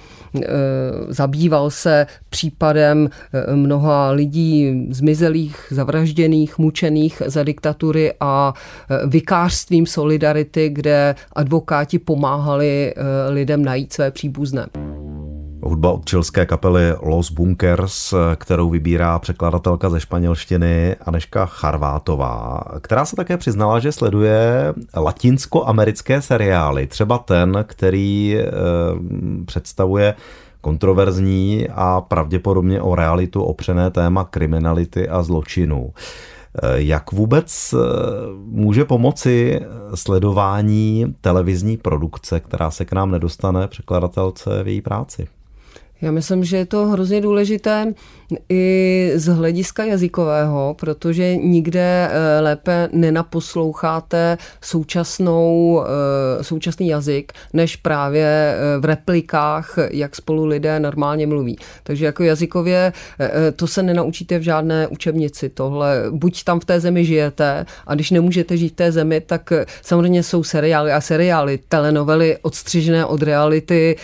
[1.10, 3.10] zabýval se případem
[3.56, 8.54] mnoha lidí zmizelých, zavražděných, mučených za diktatury a
[9.08, 12.94] vykářstvím solidarity, kde advokáti pomáhali
[13.30, 14.68] lidem najít své příbuzné.
[15.64, 23.16] Hudba od čilské kapely Los Bunkers, kterou vybírá překladatelka ze španělštiny Aneška Charvátová, která se
[23.16, 28.46] také přiznala, že sleduje latinsko-americké seriály, třeba ten, který e,
[29.46, 30.16] představuje
[30.62, 35.94] kontroverzní a pravděpodobně o realitu opřené téma kriminality a zločinu.
[36.64, 37.78] Eh, jak vůbec eh,
[38.46, 39.62] může pomoci
[39.96, 45.28] sledování televizní produkce, která se k nám nedostane překladatelce v její práci?
[46.02, 47.94] Já myslím, že je to hrozně důležité
[48.50, 58.26] i z hlediska jazykového, protože nikde eh, lépe nenaposloucháte současnou, eh, současný jazyk, než právě
[58.26, 61.58] eh, v replikách, jak spolu lidé normálně mluví.
[61.84, 62.94] Takže jako jazykově
[63.56, 65.50] to se nenaučíte v žádné učebnici.
[65.50, 69.54] Tohle buď tam v té zemi žijete a když nemůžete žít v té zemi, tak
[69.82, 73.96] samozřejmě jsou seriály a seriály, telenovely odstřižené od reality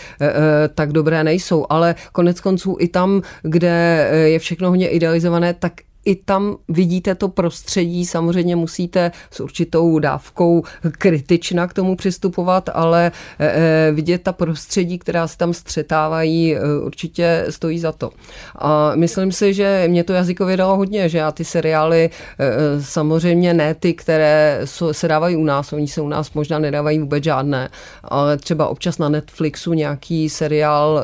[0.74, 5.72] tak dobré nejsou, ale konec konců i tam, kde je všechno hodně idealizované, tak
[6.08, 10.62] i tam vidíte to prostředí, samozřejmě musíte s určitou dávkou
[10.98, 17.44] kritična k tomu přistupovat, ale e, vidět ta prostředí, která se tam střetávají, e, určitě
[17.50, 18.10] stojí za to.
[18.56, 23.54] A myslím si, že mě to jazykově dalo hodně, že já ty seriály, e, samozřejmě
[23.54, 24.60] ne ty, které
[24.92, 27.68] se dávají u nás, oni se u nás možná nedávají vůbec žádné,
[28.04, 31.02] ale třeba občas na Netflixu nějaký seriál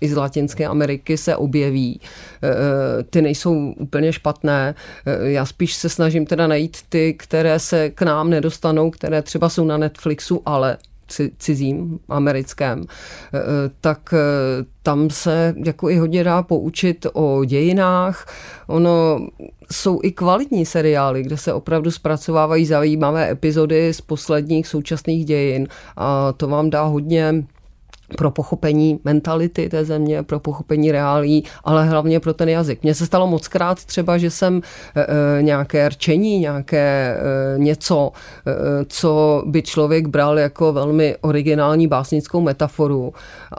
[0.00, 2.00] i z Latinské Ameriky se objeví.
[3.10, 4.35] Ty nejsou úplně špatné.
[5.22, 9.64] Já spíš se snažím teda najít ty, které se k nám nedostanou, které třeba jsou
[9.64, 10.78] na Netflixu, ale
[11.38, 12.84] cizím, americkém,
[13.34, 13.38] eh,
[13.80, 18.26] tak eh, tam se jako i hodně dá poučit o dějinách.
[18.66, 19.26] Ono
[19.72, 25.68] jsou i kvalitní seriály, kde se opravdu zpracovávají zajímavé epizody z posledních současných dějin.
[25.96, 27.44] A to vám dá hodně
[28.18, 32.82] pro pochopení mentality té země, pro pochopení reálí, ale hlavně pro ten jazyk.
[32.82, 34.60] Mně se stalo moc krát třeba, že jsem
[34.94, 35.06] e,
[35.38, 38.12] e, nějaké rčení, nějaké e, něco,
[38.46, 43.12] e, co by člověk bral jako velmi originální básnickou metaforu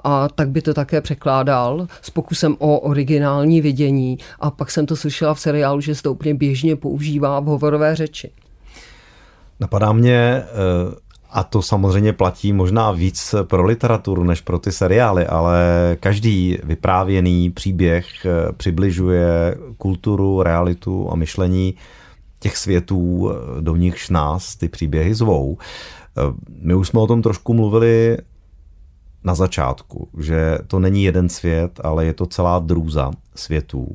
[0.04, 4.96] a tak by to také překládal s pokusem o originální vidění a pak jsem to
[4.96, 8.32] slyšela v seriálu, že se to úplně běžně používá v hovorové řeči.
[9.60, 10.44] Napadá mě
[11.30, 15.58] a to samozřejmě platí možná víc pro literaturu než pro ty seriály, ale
[16.00, 21.76] každý vyprávěný příběh eh, přibližuje kulturu, realitu a myšlení
[22.40, 25.58] těch světů, eh, do nichž nás ty příběhy zvou.
[25.58, 26.22] Eh,
[26.62, 28.18] my už jsme o tom trošku mluvili
[29.24, 33.88] na začátku, že to není jeden svět, ale je to celá drůza světů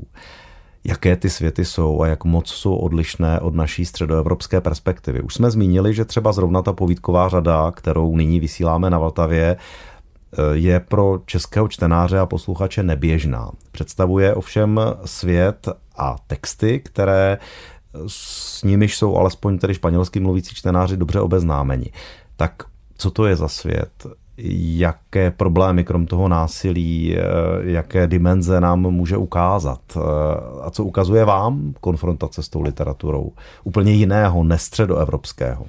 [0.84, 5.20] jaké ty světy jsou a jak moc jsou odlišné od naší středoevropské perspektivy.
[5.20, 10.36] Už jsme zmínili, že třeba zrovna ta povídková řada, kterou nyní vysíláme na Vltavě, eh,
[10.52, 13.50] je pro českého čtenáře a posluchače neběžná.
[13.72, 17.38] Představuje ovšem svět a texty, které
[18.06, 21.92] s nimiž jsou alespoň tedy španělsky mluvící čtenáři dobře obeznámeni.
[22.36, 22.62] Tak
[22.96, 24.06] co to je za svět?
[24.44, 27.22] Jaké problémy krom toho násilí, eh,
[27.62, 30.00] jaké dimenze nám může ukázat eh,
[30.62, 33.32] a co ukazuje vám konfrontace s tou literaturou
[33.64, 35.66] úplně jiného, nestředoevropského.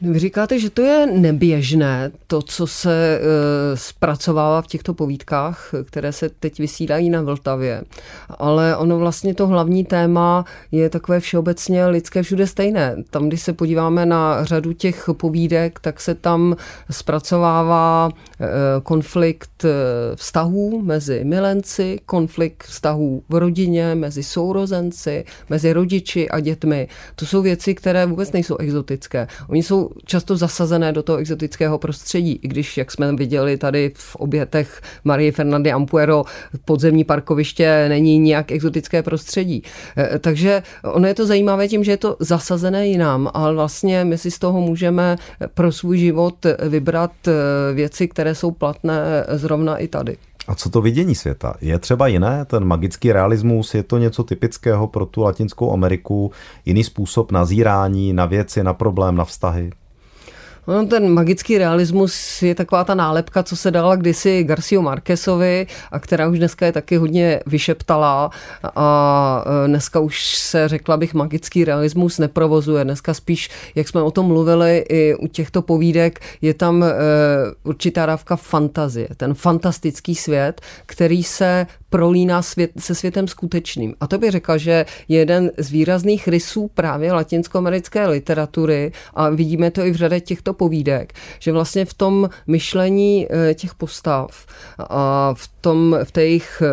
[0.00, 6.12] Vy říkáte, že to je neběžné, to, co se e, zpracovává v těchto povídkách, které
[6.12, 7.82] se teď vysílají na Vltavě.
[8.38, 12.96] Ale ono vlastně to hlavní téma je takové všeobecně lidské všude stejné.
[13.10, 16.56] Tam, když se podíváme na řadu těch povídek, tak se tam
[16.90, 18.46] zpracovává e,
[18.80, 19.68] konflikt e,
[20.14, 26.88] vztahů mezi milenci, konflikt vztahů v rodině, mezi sourozenci, mezi rodiči a dětmi.
[27.14, 29.28] To jsou věci, které vůbec nejsou exotické.
[29.48, 34.16] Oni jsou často zasazené do toho exotického prostředí, i když, jak jsme viděli tady v
[34.16, 36.24] obětech Marie Fernandy Ampuero,
[36.64, 39.62] podzemní parkoviště není nějak exotické prostředí.
[39.98, 44.18] E, takže ono je to zajímavé tím, že je to zasazené jinam, ale vlastně my
[44.18, 45.16] si z toho můžeme
[45.54, 47.32] pro svůj život vybrat e,
[47.74, 50.16] věci, které jsou platné zrovna i tady.
[50.48, 51.54] A co to vidění světa?
[51.60, 52.44] Je třeba jiné?
[52.44, 56.32] Ten magický realismus, je to něco typického pro tu Latinskou Ameriku?
[56.64, 59.70] Jiný způsob nazírání na věci, na problém, na vztahy?
[60.68, 65.98] No, ten magický realismus je taková ta nálepka, co se dala kdysi Garcio Marquesovi a
[65.98, 68.30] která už dneska je taky hodně vyšeptalá
[68.76, 72.84] a dneska už se řekla bych magický realismus neprovozuje.
[72.84, 76.94] Dneska spíš, jak jsme o tom mluvili i u těchto povídek, je tam e,
[77.64, 79.08] určitá dávka fantazie.
[79.16, 83.94] Ten fantastický svět, který se prolíná svět, se světem skutečným.
[84.00, 89.84] A to bych řekla, že jeden z výrazných rysů právě latinskoamerické literatury a vidíme to
[89.84, 94.46] i v řadě těchto povídek, že vlastně v tom myšlení eh, těch postav
[94.78, 96.68] a v, tom, v té jejich eh,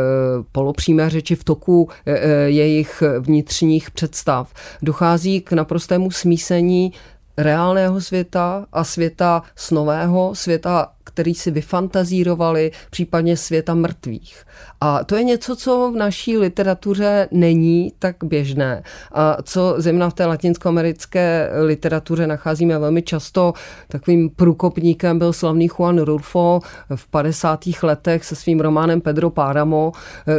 [0.52, 6.94] polopřímé řeči, v toku eh, jejich vnitřních představ dochází k naprostému smísení
[7.38, 14.44] reálného světa a světa snového, světa který si vyfantazírovali, případně světa mrtvých.
[14.82, 18.84] A to je něco, co v naší literatuře není tak běžné.
[19.12, 23.54] A co zejména v té latinskoamerické literatuře nacházíme velmi často,
[23.88, 26.60] takovým průkopníkem byl slavný Juan Rulfo
[26.96, 27.60] v 50.
[27.84, 29.92] letech se svým románem Pedro Páramo,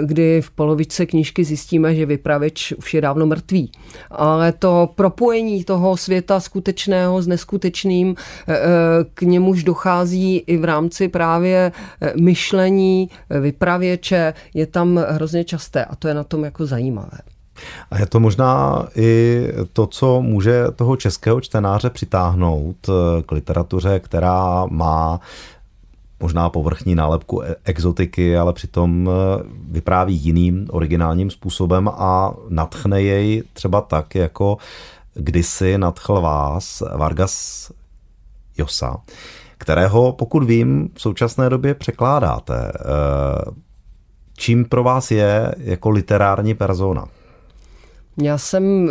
[0.02, 3.72] kdy v polovičce knížky zjistíme, že vypravěč už je dávno mrtvý.
[4.10, 8.14] Ale to propojení toho světa skutečného s neskutečným,
[8.48, 8.66] eh, eh,
[9.14, 15.84] k němuž dochází i v rámci právě eh, myšlení eh, vypravěče je tam hrozně časté
[15.84, 17.18] a to je na tom jako zajímavé.
[17.90, 19.42] A je to možná i
[19.72, 25.20] to, co může toho českého čtenáře přitáhnout eh, k literatuře, která má
[26.20, 29.10] možná povrchní nálepku e- exotiky, ale přitom
[29.68, 34.58] vypráví jiným originálním způsobem a natchne jej třeba tak, jako
[35.16, 37.70] kdysi nadchl vás Vargas
[38.58, 38.96] Josa,
[39.58, 42.72] kterého, pokud vím, v současné době překládáte.
[44.36, 47.04] Čím pro vás je jako literární persona?
[48.22, 48.90] Já jsem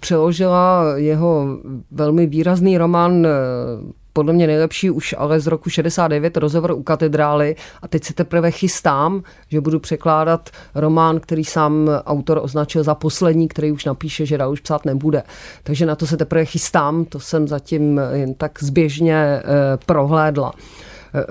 [0.00, 1.58] přeložila jeho
[1.90, 3.26] velmi výrazný román
[4.14, 8.50] podle mě nejlepší už ale z roku 69 rozhovor u katedrály a teď se teprve
[8.50, 14.38] chystám, že budu překládat román, který sám autor označil za poslední, který už napíše, že
[14.38, 15.22] dál už psát nebude.
[15.62, 19.42] Takže na to se teprve chystám, to jsem zatím jen tak zběžně eh,
[19.86, 20.52] prohlédla.
[21.14, 21.24] Eh, eh,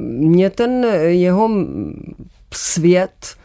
[0.00, 1.50] mě ten jeho
[2.54, 3.39] svět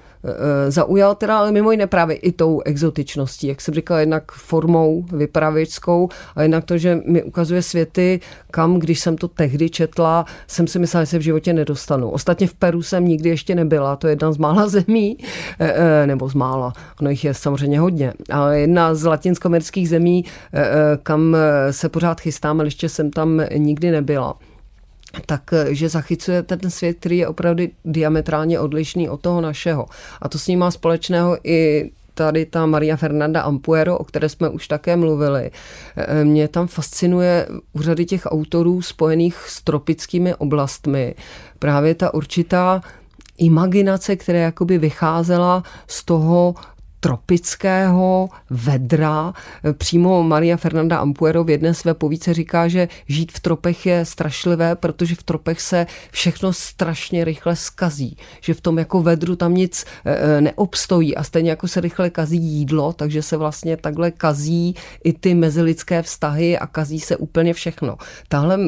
[0.70, 6.10] zaujal teda ale mimo jiné právě i tou exotičností, jak jsem říkal, jednak formou vypravěčskou
[6.36, 8.20] a jednak to, že mi ukazuje světy,
[8.52, 12.10] kam, když jsem to tehdy četla, jsem si myslela, že se v životě nedostanu.
[12.10, 15.18] Ostatně v Peru jsem nikdy ještě nebyla, to je jedna z mála zemí,
[15.60, 20.26] eh, eh, nebo z mála, ono jich je samozřejmě hodně, ale jedna z latinskoamerických zemí,
[21.04, 21.38] kam
[21.72, 24.36] se pořád chystám, ale ještě jsem tam nikdy nebyla
[25.26, 29.86] tak že zachycuje ten svět, který je opravdu diametrálně odlišný od toho našeho.
[30.22, 34.50] A to s ním má společného i tady ta Maria Fernanda Ampuero, o které jsme
[34.50, 35.52] už také mluvili.
[36.24, 41.16] Mě tam fascinuje u řady těch autorů spojených s tropickými oblastmi
[41.60, 42.82] právě ta určitá
[43.38, 46.56] imaginace, která jakoby vycházela z toho
[47.00, 49.34] tropického vedra.
[49.78, 54.76] Přímo Maria Fernanda Ampuero v jedné své povíce říká, že žít v tropech je strašlivé,
[54.76, 58.18] protože v tropech se všechno strašně rychle skazí.
[58.42, 62.10] Že v tom jako vedru tam nic e, e, neobstojí a stejně jako se rychle
[62.10, 67.54] kazí jídlo, takže se vlastně takhle kazí i ty mezilidské vztahy a kazí se úplně
[67.54, 67.98] všechno.
[68.28, 68.60] Tahle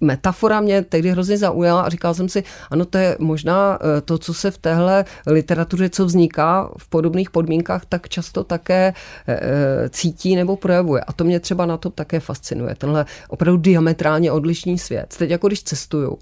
[0.00, 4.18] metafora mě tehdy hrozně zaujala a říkal jsem si, ano, to je možná eh, to,
[4.18, 8.94] co se v téhle literatuře, co vzniká v podobných podmínkách, tak často také
[9.26, 11.00] eh, eh, cítí nebo projevuje.
[11.00, 12.74] A to mě třeba na to také fascinuje.
[12.74, 15.14] Tenhle opravdu diametrálně odlišný svět.
[15.18, 16.18] Teď jako když cestuju,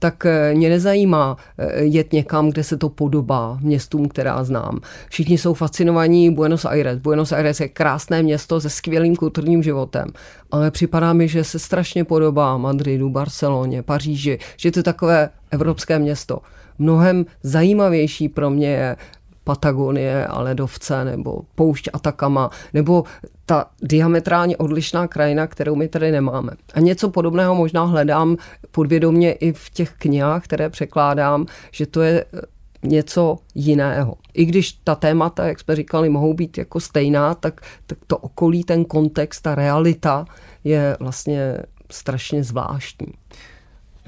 [0.00, 1.36] tak mě nezajímá
[1.78, 4.80] jet někam, kde se to podobá městům, která znám.
[5.08, 6.98] Všichni jsou fascinovaní Buenos Aires.
[6.98, 10.08] Buenos Aires je krásné město se skvělým kulturním životem,
[10.50, 15.98] ale připadá mi, že se strašně podobá Madridu, Barceloně, Paříži, že to je takové evropské
[15.98, 16.38] město.
[16.78, 18.96] Mnohem zajímavější pro mě je
[19.44, 23.04] Patagonie a ledovce, nebo poušť Atakama, nebo
[23.46, 26.52] ta diametrálně odlišná krajina, kterou my tady nemáme.
[26.74, 28.36] A něco podobného možná hledám
[28.70, 32.40] podvědomě i v těch knihách, které překládám, že to je eh,
[32.82, 34.14] něco jiného.
[34.34, 38.64] I když ta témata, jak jsme říkali, mohou být jako stejná, tak, tak to okolí,
[38.64, 40.24] ten kontext, ta realita
[40.64, 41.58] je vlastně
[41.90, 43.12] strašně zvláštní.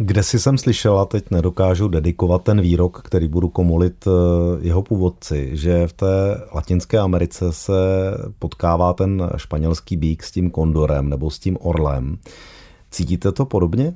[0.05, 4.11] Kde si jsem slyšela, teď nedokážu dedikovat ten výrok, který budu komolit eh,
[4.61, 7.73] jeho původci, že v té Latinské Americe se
[8.39, 12.19] potkává ten španělský bík s tím kondorem nebo s tím orlem.
[12.91, 13.95] Cítíte to podobně?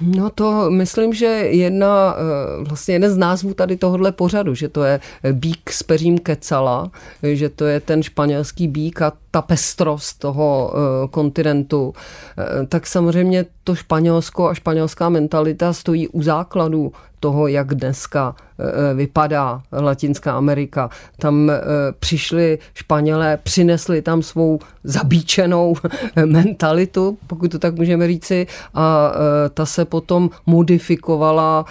[0.00, 4.84] No to myslím, že jedna, eh, vlastně jeden z názvů tady tohohle pořadu, že to
[4.84, 5.00] je
[5.32, 6.90] bík s peřím kecala,
[7.22, 11.94] že to je ten španělský bík a ta pestrost toho eh, kontinentu,
[12.38, 18.94] eh, tak samozřejmě to Španělsko a španělská mentalita stojí u základu toho, jak dneska e,
[18.94, 20.90] vypadá Latinská Amerika.
[21.18, 21.52] Tam
[21.98, 25.76] přišli Španělé, přinesli tam svou zabíčenou
[26.24, 29.12] mentalitu, pokud to tak můžeme říci, a
[29.54, 31.64] ta se potom modifikovala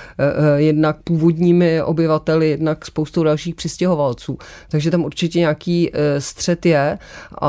[0.55, 4.38] jednak původními obyvateli, jednak spoustou dalších přistěhovalců.
[4.70, 6.97] Takže tam určitě nějaký střet je,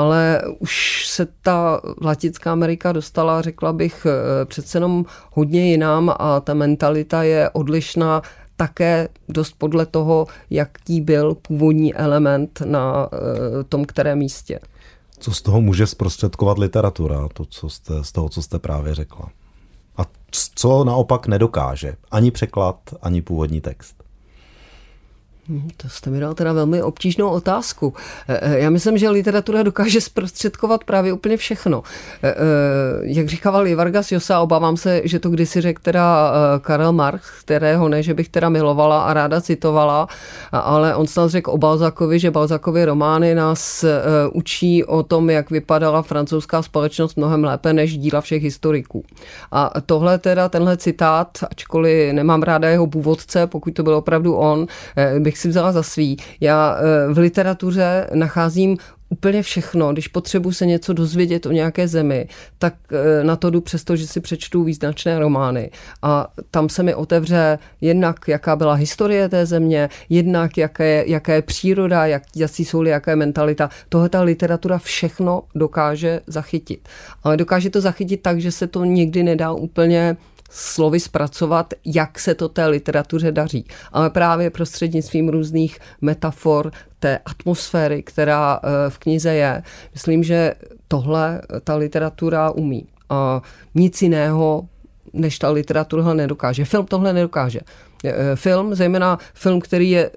[0.00, 4.06] ale už se ta Latinská Amerika dostala, řekla bych,
[4.44, 8.22] přece jenom hodně jinam a ta mentalita je odlišná
[8.56, 14.58] také dost podle toho, jaký byl původní element na eh, tom kterém místě.
[15.18, 19.28] Co z toho může zprostředkovat literatura, to, co jste, z toho, co jste právě řekla?
[19.96, 20.02] A
[20.54, 21.96] co naopak nedokáže?
[22.10, 24.09] Ani překlad, ani původní text.
[25.50, 27.94] Hm, to jste mi dal teda velmi obtížnou otázku.
[28.28, 31.82] Eh, eh, já myslím, že literatura dokáže zprostředkovat právě úplně všechno.
[32.22, 32.34] Eh,
[33.02, 37.88] jak říkával i Vargas Llosa, obávám se, že to kdysi řekl teda Karel Marx, kterého
[37.88, 40.08] ne, že bych teda milovala a ráda citovala,
[40.52, 43.84] ale on snad řekl o Balzakovi, že Balzakovi romány nás
[44.32, 49.04] učí o tom, jak vypadala francouzská společnost mnohem lépe než díla všech historiků.
[49.52, 54.66] A tohle teda, tenhle citát, ačkoliv nemám ráda jeho původce, pokud to byl opravdu on,
[55.18, 56.16] bych si vzala za svý.
[56.40, 58.76] Já eh, v literatuře nacházím
[59.10, 59.92] úplně všechno.
[59.92, 62.28] Když potřebuji se něco dozvědět o nějaké zemi,
[62.58, 65.70] tak eh, na to jdu přesto, že si přečtu význačné romány.
[66.02, 71.42] A tam se mi otevře jednak, jaká byla historie té země, jednak, jaké, jaká je
[71.42, 73.70] příroda, jak, jaký jsou jaká je mentalita.
[73.88, 76.88] Tohle ta literatura všechno dokáže zachytit.
[77.22, 80.16] Ale dokáže to zachytit tak, že se to nikdy nedá úplně
[80.50, 83.64] slovy zpracovat, jak se to té literatuře daří.
[83.92, 89.62] Ale právě prostřednictvím různých metafor té atmosféry, která eh, v knize je,
[89.94, 90.54] myslím, že
[90.88, 92.86] tohle ta literatura umí.
[93.08, 93.42] A
[93.74, 94.68] nic jiného
[95.12, 96.64] než ta literatura nedokáže.
[96.64, 97.60] Film tohle nedokáže.
[98.04, 100.10] Eh, film, zejména film, který je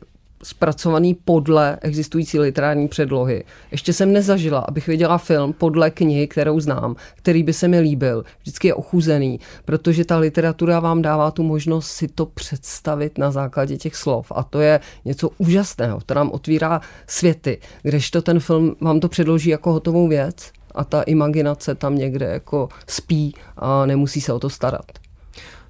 [0.43, 3.43] zpracovaný podle existující literární předlohy.
[3.71, 8.23] Ještě jsem nezažila, abych viděla film podle knihy, kterou znám, který by se mi líbil.
[8.41, 13.77] Vždycky je ochuzený, protože ta literatura vám dává tu možnost si to představit na základě
[13.77, 14.31] těch slov.
[14.35, 15.99] A to je něco úžasného.
[16.05, 21.01] To nám otvírá světy, kdežto ten film vám to předloží jako hotovou věc a ta
[21.01, 25.02] imaginace tam někde jako spí a nemusí se o to starat.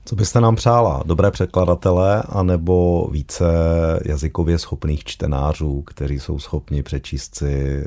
[0.06, 1.04] Co byste nám přála?
[1.06, 3.46] Dobré překladatele anebo více
[4.06, 7.86] jazykově schopných čtenářů, kteří jsou schopni přečíst si eh,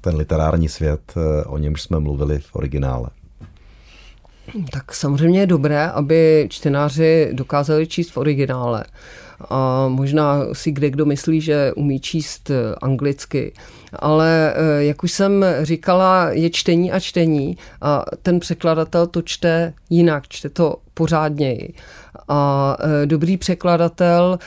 [0.00, 3.08] ten literární svět, eh, o němž jsme mluvili v originále?
[4.70, 8.84] Tak samozřejmě je dobré, aby čtenáři dokázali číst v originále.
[9.50, 13.52] A možná si kde kdo myslí, že umí číst eh, anglicky.
[13.98, 19.72] Ale eh, jak už jsem říkala, je čtení a čtení a ten překladatel to čte
[19.90, 21.74] jinak, čte to pořádněji.
[22.28, 24.38] A eh, dobrý překladatel,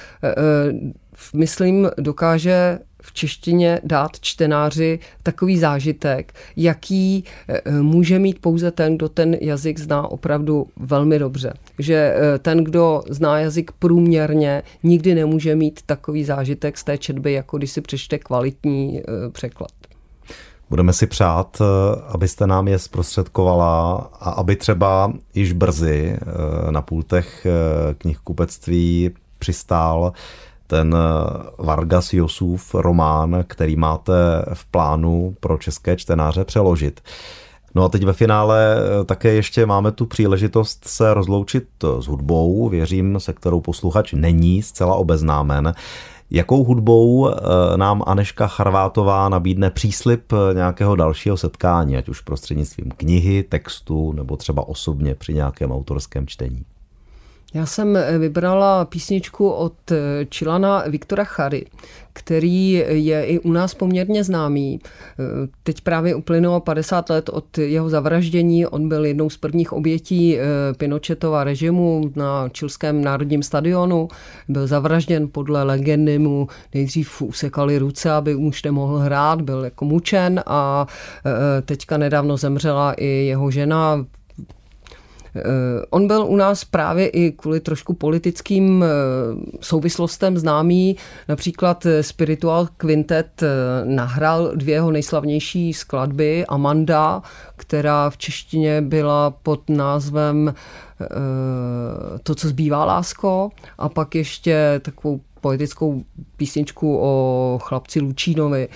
[1.33, 9.10] myslím, dokáže v češtině dát čtenáři takový zážitek, jaký eh, může mít pouze ten, kdo
[9.10, 11.53] ten jazyk zná opravdu velmi dobře.
[11.80, 17.34] Že eh, ten, kdo zná jazyk průměrně, nikdy nemůže mít takový zážitek z té četby,
[17.34, 19.72] jako když si přečte kvalitní eh, překlad.
[20.70, 21.62] Budeme si přát,
[22.08, 26.18] abyste nám je zprostředkovala a aby třeba již brzy
[26.70, 27.47] na pultech
[27.97, 30.14] knihkupectví přistál
[30.68, 34.13] ten eh, Vargas Josův román, který máte
[34.53, 37.01] v plánu pro české čtenáře přeložit.
[37.76, 41.68] No a teď ve finále eh, také ještě máme tu příležitost se rozloučit
[41.99, 45.74] s hudbou, věřím, se kterou posluchač není zcela obeznámen.
[46.32, 47.34] Jakou hudbou eh,
[47.78, 54.68] nám Aneška Charvátová nabídne příslip nějakého dalšího setkání, ať už prostřednictvím knihy, textu nebo třeba
[54.68, 56.65] osobně při nějakém autorském čtení?
[57.53, 61.65] Já jsem eh, vybrala písničku od eh, Čilana Viktora Chary,
[62.13, 64.79] který je i u nás poměrně známý.
[64.83, 65.23] Eh,
[65.63, 68.65] teď právě uplynulo 50 let od jeho zavraždění.
[68.65, 70.37] On byl jednou z prvních obětí
[70.77, 74.07] Pinochetova režimu na čilském národním stadionu.
[74.47, 80.43] Byl zavražděn podle legendy mu nejdřív usekali ruce, aby už nemohl hrát, byl jako mučen
[80.45, 80.87] a
[81.65, 84.05] teďka nedávno zemřela i jeho žena
[85.89, 88.88] on byl u nás právě i kvůli trošku politickým eh,
[89.61, 90.95] souvislostem známý.
[91.27, 93.43] Například eh, Spiritual Quintet
[93.83, 96.45] nahrál dvě jeho nejslavnější skladby.
[96.45, 97.21] Amanda,
[97.55, 100.53] která v češtině byla pod názvem
[102.23, 106.03] To, co zbývá lásko a pak ještě takovou poetickou
[106.38, 108.67] písničku o chlapci Lučínovi.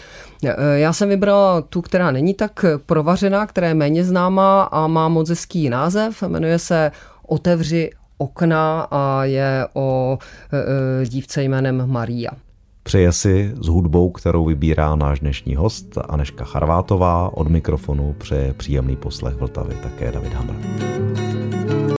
[0.76, 5.30] Já jsem vybrala tu, která není tak provařená, která je méně známá a má moc
[5.30, 6.24] hezký název.
[6.24, 6.92] Jmenuje se
[7.28, 10.18] Otevři okna a je o
[10.54, 10.58] e,
[11.02, 12.32] e, dívce jménem Maria.
[12.84, 17.38] Přeje si s hudbou, kterou vybírá náš dnešní host Aneška Charvátová.
[17.38, 20.54] Od mikrofonu přeje příjemný poslech Vltavy také David Hamr.